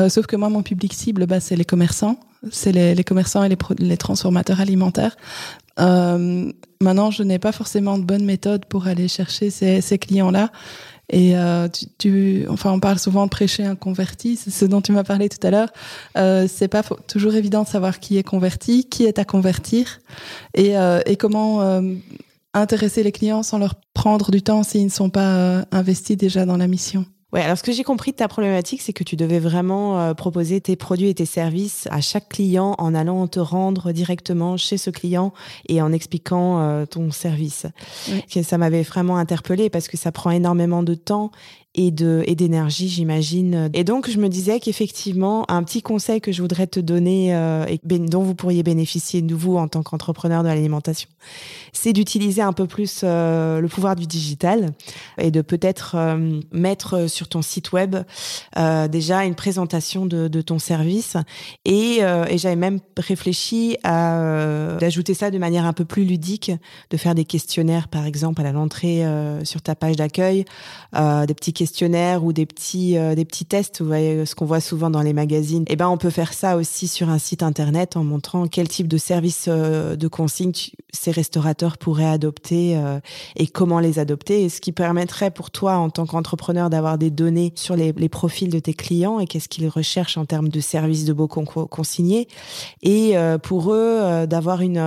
Sauf 0.08 0.26
que 0.26 0.36
moi, 0.36 0.48
mon 0.48 0.62
public 0.62 0.92
cible, 0.92 1.26
bah, 1.26 1.40
c'est 1.40 1.56
les 1.56 1.64
commerçants. 1.64 2.18
C'est 2.50 2.72
les, 2.72 3.02
commerçants 3.02 3.42
et 3.42 3.48
les, 3.48 3.56
les 3.78 3.96
transformateurs 3.96 4.60
alimentaires. 4.60 5.16
Maintenant, 5.78 7.10
je 7.10 7.22
n'ai 7.22 7.38
pas 7.38 7.52
forcément 7.52 7.98
de 7.98 8.04
bonne 8.04 8.24
méthode 8.24 8.66
pour 8.66 8.86
aller 8.86 9.08
chercher 9.08 9.50
ces, 9.50 9.80
ces 9.80 9.98
clients-là. 9.98 10.50
Et 11.08 11.36
euh, 11.36 11.68
tu, 11.68 11.86
tu- 11.98 12.46
enfin, 12.48 12.72
on 12.72 12.80
parle 12.80 12.98
souvent 12.98 13.24
de 13.26 13.30
prêcher 13.30 13.64
un 13.64 13.76
converti, 13.76 14.36
c'est 14.36 14.50
ce 14.50 14.64
dont 14.64 14.80
tu 14.80 14.90
m'as 14.92 15.04
parlé 15.04 15.28
tout 15.28 15.44
à 15.46 15.50
l'heure. 15.50 15.68
Euh, 16.18 16.48
c'est 16.52 16.68
pas 16.68 16.82
toujours 16.82 17.34
évident 17.34 17.62
de 17.62 17.68
savoir 17.68 18.00
qui 18.00 18.18
est 18.18 18.24
converti, 18.24 18.88
qui 18.88 19.04
est 19.04 19.18
à 19.18 19.24
convertir, 19.24 20.00
et, 20.54 20.76
euh, 20.76 21.00
et 21.06 21.16
comment 21.16 21.62
euh, 21.62 21.94
intéresser 22.54 23.02
les 23.04 23.12
clients 23.12 23.42
sans 23.44 23.58
leur 23.58 23.76
prendre 23.94 24.30
du 24.30 24.42
temps 24.42 24.62
s'ils 24.64 24.84
ne 24.84 24.90
sont 24.90 25.10
pas 25.10 25.36
euh, 25.36 25.62
investis 25.70 26.16
déjà 26.16 26.44
dans 26.44 26.56
la 26.56 26.66
mission. 26.66 27.06
Ouais, 27.32 27.42
alors 27.42 27.58
ce 27.58 27.64
que 27.64 27.72
j'ai 27.72 27.82
compris 27.82 28.12
de 28.12 28.16
ta 28.16 28.28
problématique, 28.28 28.80
c'est 28.80 28.92
que 28.92 29.02
tu 29.02 29.16
devais 29.16 29.40
vraiment 29.40 29.98
euh, 29.98 30.14
proposer 30.14 30.60
tes 30.60 30.76
produits 30.76 31.08
et 31.08 31.14
tes 31.14 31.26
services 31.26 31.88
à 31.90 32.00
chaque 32.00 32.28
client 32.28 32.76
en 32.78 32.94
allant 32.94 33.26
te 33.26 33.40
rendre 33.40 33.90
directement 33.90 34.56
chez 34.56 34.78
ce 34.78 34.90
client 34.90 35.32
et 35.68 35.82
en 35.82 35.92
expliquant 35.92 36.60
euh, 36.60 36.86
ton 36.86 37.10
service. 37.10 37.66
Oui. 38.08 38.44
Ça 38.44 38.58
m'avait 38.58 38.82
vraiment 38.82 39.16
interpellée 39.16 39.70
parce 39.70 39.88
que 39.88 39.96
ça 39.96 40.12
prend 40.12 40.30
énormément 40.30 40.84
de 40.84 40.94
temps 40.94 41.32
et 41.76 41.90
d'énergie, 41.90 42.88
j'imagine. 42.88 43.70
Et 43.74 43.84
donc 43.84 44.08
je 44.08 44.18
me 44.18 44.28
disais 44.28 44.60
qu'effectivement, 44.60 45.44
un 45.50 45.62
petit 45.62 45.82
conseil 45.82 46.20
que 46.20 46.32
je 46.32 46.40
voudrais 46.40 46.66
te 46.66 46.80
donner 46.80 47.34
euh, 47.34 47.66
et 47.66 47.78
ben- 47.84 48.08
dont 48.08 48.22
vous 48.22 48.34
pourriez 48.34 48.62
bénéficier 48.62 49.20
de 49.20 49.34
vous 49.34 49.56
en 49.56 49.68
tant 49.68 49.82
qu'entrepreneur 49.82 50.42
de 50.42 50.48
l'alimentation, 50.48 51.08
c'est 51.72 51.92
d'utiliser 51.92 52.40
un 52.40 52.54
peu 52.54 52.66
plus 52.66 53.02
euh, 53.04 53.60
le 53.60 53.68
pouvoir 53.68 53.94
du 53.94 54.06
digital 54.06 54.72
et 55.18 55.30
de 55.30 55.42
peut-être 55.42 55.96
euh, 55.96 56.40
mettre 56.50 57.08
sur 57.10 57.28
ton 57.28 57.42
site 57.42 57.72
web 57.72 57.96
déjà 58.90 59.24
une 59.24 59.34
présentation 59.34 60.06
de, 60.06 60.40
ton 60.40 60.58
service 60.58 61.16
et, 61.64 62.00
j'avais 62.36 62.56
même 62.56 62.80
réfléchi 62.96 63.76
à 63.82 64.76
d'ajouter 64.78 65.14
ça 65.14 65.30
de 65.30 65.38
manière 65.38 65.64
un 65.64 65.72
peu 65.72 65.84
plus 65.84 66.04
ludique, 66.04 66.52
de 66.90 66.96
faire 66.96 67.14
des 67.14 67.24
questionnaires 67.24 67.88
par 67.88 68.06
exemple 68.06 68.42
à 68.42 68.52
l'entrée 68.52 69.04
sur 69.44 69.62
ta 69.62 69.74
page 69.74 69.96
d'accueil, 69.96 70.44
des 70.92 71.34
petits 71.34 71.52
questionnaires 71.52 71.65
ou 72.22 72.32
des 72.32 72.46
petits 72.46 72.96
euh, 72.96 73.14
des 73.14 73.24
petits 73.24 73.44
tests, 73.44 73.82
vous 73.82 73.90
ce 74.24 74.34
qu'on 74.34 74.46
voit 74.46 74.60
souvent 74.60 74.90
dans 74.90 75.02
les 75.02 75.12
magazines. 75.12 75.64
Et 75.68 75.76
ben 75.76 75.88
on 75.88 75.96
peut 75.96 76.10
faire 76.10 76.32
ça 76.32 76.56
aussi 76.56 76.88
sur 76.88 77.08
un 77.08 77.18
site 77.18 77.42
internet 77.42 77.96
en 77.96 78.04
montrant 78.04 78.46
quel 78.46 78.68
type 78.68 78.88
de 78.88 78.98
service 78.98 79.46
euh, 79.48 79.96
de 79.96 80.08
consigne 80.08 80.52
ces 80.92 81.10
restaurateurs 81.10 81.78
pourraient 81.78 82.04
adopter 82.04 82.76
euh, 82.76 83.00
et 83.36 83.46
comment 83.46 83.80
les 83.80 83.98
adopter, 83.98 84.44
et 84.44 84.48
ce 84.48 84.60
qui 84.60 84.72
permettrait 84.72 85.30
pour 85.30 85.50
toi 85.50 85.76
en 85.76 85.90
tant 85.90 86.06
qu'entrepreneur 86.06 86.70
d'avoir 86.70 86.98
des 86.98 87.10
données 87.10 87.52
sur 87.54 87.76
les, 87.76 87.92
les 87.92 88.08
profils 88.08 88.50
de 88.50 88.58
tes 88.58 88.74
clients 88.74 89.20
et 89.20 89.26
qu'est-ce 89.26 89.48
qu'ils 89.48 89.68
recherchent 89.68 90.16
en 90.16 90.24
termes 90.24 90.48
de 90.48 90.60
services 90.60 91.04
de 91.04 91.12
beaux 91.12 91.28
con- 91.28 91.44
consignés, 91.44 92.28
et 92.82 93.14
pour 93.42 93.72
eux 93.72 94.26
d'avoir 94.26 94.60
une, 94.62 94.78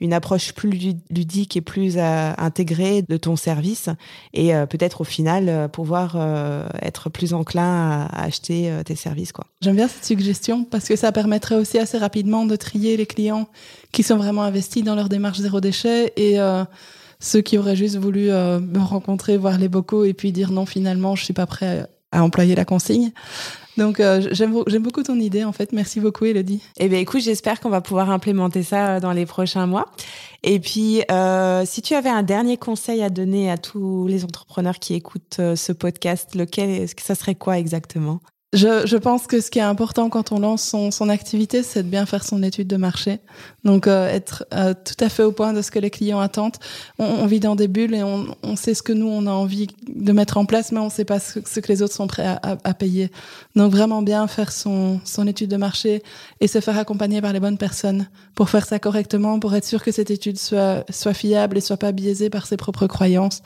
une 0.00 0.12
approche 0.12 0.52
plus 0.52 0.70
lu- 0.70 0.94
ludique 1.10 1.56
et 1.56 1.60
plus 1.60 1.98
intégrée 1.98 3.02
de 3.02 3.16
ton 3.16 3.36
service, 3.36 3.88
et 4.32 4.52
peut-être 4.70 5.02
au 5.02 5.04
final 5.04 5.48
euh, 5.48 5.68
euh, 6.16 6.66
être 6.80 7.10
plus 7.10 7.34
enclin 7.34 8.08
à, 8.10 8.24
acheter 8.24 8.70
euh, 8.70 8.82
tes 8.82 8.96
services. 8.96 9.32
J'aime 9.60 9.76
bien 9.76 9.88
cette 9.88 10.04
suggestion 10.04 10.64
parce 10.64 10.88
que 10.88 10.96
ça 10.96 11.12
permettrait 11.12 11.56
aussi 11.56 11.78
assez 11.78 11.98
rapidement 11.98 12.46
de 12.46 12.56
trier 12.56 12.96
les 12.96 13.06
clients 13.06 13.48
qui 13.92 14.02
sont 14.02 14.16
vraiment 14.16 14.42
investis 14.42 14.82
dans 14.82 14.94
leur 14.94 15.08
démarche 15.08 15.38
zéro 15.38 15.60
déchet 15.60 16.12
et 16.16 16.40
euh, 16.40 16.64
ceux 17.20 17.40
qui 17.40 17.58
auraient 17.58 17.76
juste 17.76 17.96
voulu 17.96 18.26
me 18.26 18.80
rencontrer, 18.80 19.36
voir 19.36 19.58
les 19.58 19.68
bocaux 19.68 20.04
et 20.04 20.12
puis 20.12 20.32
dire 20.32 20.50
non 20.50 20.66
finalement 20.66 21.14
je 21.14 21.24
suis 21.24 21.34
pas 21.34 21.46
prêt 21.46 21.86
à 22.12 22.22
employer 22.22 22.54
la 22.54 22.64
consigne. 22.64 23.12
Donc 23.76 24.00
euh, 24.00 24.28
j'aime 24.32 24.82
beaucoup 24.82 25.02
ton 25.02 25.18
idée 25.18 25.44
en 25.44 25.52
fait. 25.52 25.72
Merci 25.72 26.00
beaucoup 26.00 26.24
Elodie. 26.24 26.62
Eh 26.78 26.88
bien, 26.88 26.98
écoute, 26.98 27.22
j'espère 27.22 27.60
qu'on 27.60 27.70
va 27.70 27.80
pouvoir 27.80 28.10
implémenter 28.10 28.62
ça 28.62 28.96
euh, 28.96 29.00
dans 29.00 29.12
les 29.12 29.26
prochains 29.26 29.66
mois. 29.66 29.86
Et 30.42 30.58
puis, 30.60 31.02
euh, 31.10 31.62
si 31.64 31.82
tu 31.82 31.94
avais 31.94 32.10
un 32.10 32.22
dernier 32.22 32.56
conseil 32.56 33.02
à 33.02 33.10
donner 33.10 33.50
à 33.50 33.56
tous 33.58 34.06
les 34.08 34.24
entrepreneurs 34.24 34.78
qui 34.78 34.94
écoutent 34.94 35.38
euh, 35.38 35.56
ce 35.56 35.72
podcast, 35.72 36.34
lequel, 36.34 36.86
ça 37.00 37.14
serait 37.14 37.36
quoi 37.36 37.58
exactement? 37.58 38.20
Je, 38.54 38.86
je 38.86 38.98
pense 38.98 39.26
que 39.26 39.40
ce 39.40 39.50
qui 39.50 39.60
est 39.60 39.62
important 39.62 40.10
quand 40.10 40.30
on 40.30 40.38
lance 40.38 40.62
son, 40.62 40.90
son 40.90 41.08
activité, 41.08 41.62
c'est 41.62 41.82
de 41.82 41.88
bien 41.88 42.04
faire 42.04 42.22
son 42.22 42.42
étude 42.42 42.68
de 42.68 42.76
marché. 42.76 43.20
Donc 43.64 43.86
euh, 43.86 44.06
être 44.10 44.44
euh, 44.52 44.74
tout 44.74 45.02
à 45.02 45.08
fait 45.08 45.22
au 45.22 45.32
point 45.32 45.54
de 45.54 45.62
ce 45.62 45.70
que 45.70 45.78
les 45.78 45.88
clients 45.88 46.20
attendent. 46.20 46.56
On, 46.98 47.06
on 47.06 47.26
vit 47.26 47.40
dans 47.40 47.56
des 47.56 47.66
bulles 47.66 47.94
et 47.94 48.02
on, 48.02 48.26
on 48.42 48.54
sait 48.56 48.74
ce 48.74 48.82
que 48.82 48.92
nous, 48.92 49.08
on 49.08 49.26
a 49.26 49.30
envie 49.30 49.68
de 49.88 50.12
mettre 50.12 50.36
en 50.36 50.44
place, 50.44 50.70
mais 50.70 50.80
on 50.80 50.86
ne 50.86 50.90
sait 50.90 51.06
pas 51.06 51.18
ce, 51.18 51.38
ce 51.46 51.60
que 51.60 51.68
les 51.72 51.80
autres 51.80 51.94
sont 51.94 52.06
prêts 52.06 52.26
à, 52.26 52.38
à- 52.42 52.58
à 52.62 52.74
payer. 52.74 53.10
Donc 53.56 53.72
vraiment 53.72 54.02
bien 54.02 54.26
faire 54.26 54.52
son, 54.52 55.00
son 55.02 55.26
étude 55.26 55.48
de 55.50 55.56
marché 55.56 56.02
et 56.40 56.46
se 56.46 56.60
faire 56.60 56.76
accompagner 56.76 57.22
par 57.22 57.32
les 57.32 57.40
bonnes 57.40 57.56
personnes 57.56 58.06
pour 58.34 58.50
faire 58.50 58.66
ça 58.66 58.78
correctement, 58.78 59.40
pour 59.40 59.54
être 59.54 59.64
sûr 59.64 59.82
que 59.82 59.92
cette 59.92 60.10
étude 60.10 60.38
soit, 60.38 60.84
soit 60.90 61.14
fiable 61.14 61.56
et 61.56 61.62
soit 61.62 61.78
pas 61.78 61.92
biaisée 61.92 62.28
par 62.28 62.46
ses 62.46 62.58
propres 62.58 62.86
croyances. 62.86 63.40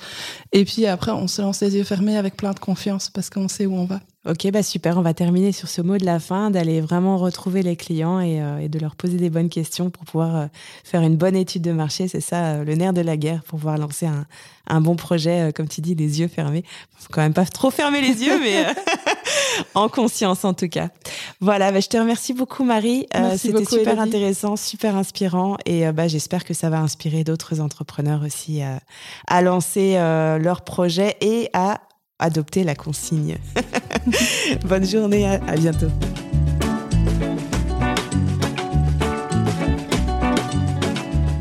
Et 0.53 0.64
puis 0.64 0.85
après, 0.87 1.12
on 1.12 1.29
se 1.29 1.42
lance 1.42 1.61
les 1.61 1.77
yeux 1.77 1.85
fermés 1.85 2.16
avec 2.16 2.37
plein 2.37 2.51
de 2.55 2.59
confiance 2.59 3.09
parce 3.09 3.31
qu'on 3.31 3.47
sait 3.47 3.66
où 3.66 3.77
on 3.77 3.85
va. 3.85 4.01
Ok, 4.28 4.50
bah 4.50 4.62
super. 4.62 4.98
On 4.98 5.02
va 5.02 5.14
terminer 5.14 5.52
sur 5.52 5.68
ce 5.68 5.80
mot 5.82 5.98
de 5.98 6.04
la 6.04 6.18
fin, 6.18 6.50
d'aller 6.50 6.80
vraiment 6.80 7.16
retrouver 7.16 7.62
les 7.62 7.76
clients 7.76 8.18
et, 8.18 8.42
euh, 8.42 8.58
et 8.58 8.68
de 8.68 8.78
leur 8.78 8.96
poser 8.96 9.18
des 9.18 9.30
bonnes 9.30 9.48
questions 9.48 9.88
pour 9.90 10.04
pouvoir 10.04 10.36
euh, 10.36 10.46
faire 10.82 11.02
une 11.02 11.16
bonne 11.16 11.36
étude 11.36 11.62
de 11.62 11.70
marché. 11.72 12.08
C'est 12.08 12.20
ça 12.20 12.44
euh, 12.44 12.64
le 12.64 12.74
nerf 12.74 12.92
de 12.92 13.02
la 13.02 13.16
guerre 13.16 13.42
pour 13.44 13.58
pouvoir 13.60 13.78
lancer 13.78 14.06
un, 14.06 14.26
un 14.66 14.80
bon 14.80 14.96
projet, 14.96 15.48
euh, 15.48 15.52
comme 15.52 15.68
tu 15.68 15.80
dis, 15.80 15.94
les 15.94 16.20
yeux 16.20 16.28
fermés. 16.28 16.64
Faut 16.98 17.08
quand 17.12 17.20
même 17.20 17.34
pas 17.34 17.44
trop 17.44 17.70
fermer 17.70 18.00
les 18.00 18.24
yeux, 18.24 18.40
mais 18.40 18.66
euh, 18.66 18.72
en 19.74 19.88
conscience 19.88 20.44
en 20.44 20.54
tout 20.54 20.68
cas. 20.68 20.88
Voilà, 21.40 21.70
bah, 21.70 21.78
je 21.78 21.88
te 21.88 21.96
remercie 21.96 22.34
beaucoup 22.34 22.64
Marie. 22.64 23.06
Euh, 23.14 23.36
C'était 23.38 23.64
super 23.64 24.00
intéressant, 24.00 24.56
super 24.56 24.96
inspirant 24.96 25.56
et 25.66 25.90
bah, 25.92 26.08
j'espère 26.08 26.44
que 26.44 26.54
ça 26.54 26.68
va 26.68 26.80
inspirer 26.80 27.22
d'autres 27.22 27.60
entrepreneurs 27.60 28.22
aussi 28.24 28.60
à 29.28 29.42
lancer 29.42 29.94
euh, 29.96 30.38
leur 30.38 30.62
projet 30.62 31.16
et 31.20 31.48
à 31.52 31.80
adopter 32.18 32.64
la 32.64 32.74
consigne. 32.74 33.37
Bonne 34.66 34.87
journée, 34.87 35.26
à, 35.26 35.38
bientôt. 35.57 35.90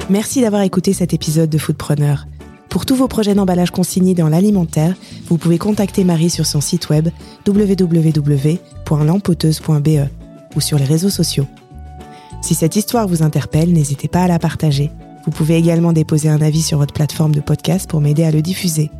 Merci 0.09 0.41
d'avoir 0.41 0.61
écouté 0.61 0.91
cet 0.93 1.13
épisode 1.13 1.49
de 1.49 1.57
Foodpreneur. 1.57 2.27
Pour 2.69 2.85
tous 2.85 2.95
vos 2.95 3.07
projets 3.07 3.33
d'emballage 3.33 3.71
consigné 3.71 4.13
dans 4.13 4.27
l'alimentaire, 4.27 4.93
vous 5.27 5.37
pouvez 5.37 5.57
contacter 5.57 6.03
Marie 6.03 6.29
sur 6.29 6.45
son 6.45 6.59
site 6.61 6.89
web 6.89 7.07
www.lampoteuse.be 7.47 10.09
ou 10.55 10.61
sur 10.61 10.77
les 10.77 10.85
réseaux 10.85 11.09
sociaux. 11.09 11.47
Si 12.41 12.53
cette 12.53 12.75
histoire 12.75 13.07
vous 13.07 13.23
interpelle, 13.23 13.71
n'hésitez 13.71 14.09
pas 14.09 14.23
à 14.23 14.27
la 14.27 14.39
partager. 14.39 14.91
Vous 15.25 15.31
pouvez 15.31 15.55
également 15.55 15.93
déposer 15.93 16.27
un 16.29 16.41
avis 16.41 16.61
sur 16.61 16.77
votre 16.77 16.93
plateforme 16.93 17.33
de 17.33 17.41
podcast 17.41 17.89
pour 17.89 18.01
m'aider 18.01 18.25
à 18.25 18.31
le 18.31 18.43
diffuser. 18.43 18.91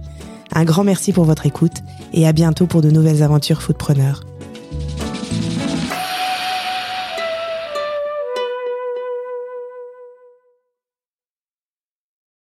Un 0.54 0.64
grand 0.64 0.84
merci 0.84 1.12
pour 1.12 1.26
votre 1.26 1.46
écoute 1.46 1.84
et 2.14 2.28
à 2.28 2.32
bientôt 2.32 2.66
pour 2.66 2.82
de 2.82 2.90
nouvelles 2.90 3.24
aventures 3.24 3.62
Foodpreneur. 3.62 4.24